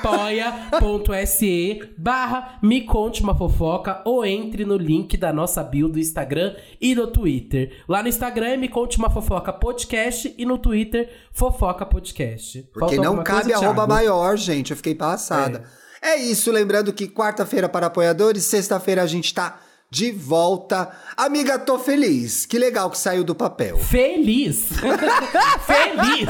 apoia.se 0.76 1.80
barra 1.96 2.58
me 2.62 2.82
conte 2.82 3.22
uma 3.22 3.34
fofoca 3.34 4.02
ou 4.04 4.26
entre 4.26 4.66
no 4.66 4.76
link 4.76 5.16
da 5.16 5.32
nossa 5.32 5.64
bio 5.64 5.88
do 5.88 5.98
Instagram 5.98 6.54
e 6.78 6.94
do 6.94 7.06
Twitter. 7.06 7.82
Lá 7.88 8.02
no 8.02 8.08
Instagram 8.08 8.48
é 8.48 8.56
me 8.58 8.68
conte 8.68 8.98
uma 8.98 9.08
fofoca 9.08 9.54
podcast 9.54 10.34
e 10.36 10.44
no 10.44 10.58
Twitter 10.58 11.08
fofoca 11.32 11.86
podcast. 11.86 12.62
Porque 12.74 12.96
Faltou 12.96 13.04
não 13.16 13.24
cabe 13.24 13.44
coisa, 13.52 13.56
arroba 13.56 13.86
Thiago? 13.86 13.92
maior, 13.92 14.36
gente. 14.36 14.72
Eu 14.72 14.76
fiquei 14.76 14.94
passada. 14.94 15.64
É. 16.02 16.16
isso, 16.18 16.52
lembrando 16.52 16.92
que 16.92 17.08
quarta-feira 17.08 17.70
para 17.70 17.86
apoiadores, 17.86 18.44
sexta-feira 18.44 19.02
a 19.02 19.06
gente 19.06 19.32
tá 19.32 19.60
de 19.96 20.12
volta. 20.12 20.90
Amiga, 21.16 21.58
tô 21.58 21.78
feliz. 21.78 22.44
Que 22.44 22.58
legal 22.58 22.90
que 22.90 22.98
saiu 22.98 23.24
do 23.24 23.34
papel. 23.34 23.78
Feliz! 23.78 24.66
Feliz! 25.66 26.28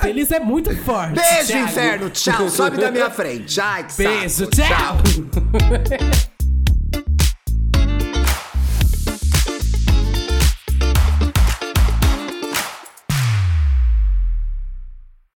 Feliz 0.00 0.30
é 0.30 0.40
muito 0.40 0.74
forte. 0.84 1.12
Beijo, 1.20 1.46
Thiago. 1.48 1.68
inferno. 1.68 2.10
Tchau. 2.10 2.48
Sobe 2.48 2.78
da 2.78 2.90
minha 2.90 3.10
frente. 3.10 3.60
Ai, 3.60 3.86
que 3.86 3.94
Beijo, 3.98 4.46
saco. 4.46 4.50
tchau. 4.56 4.96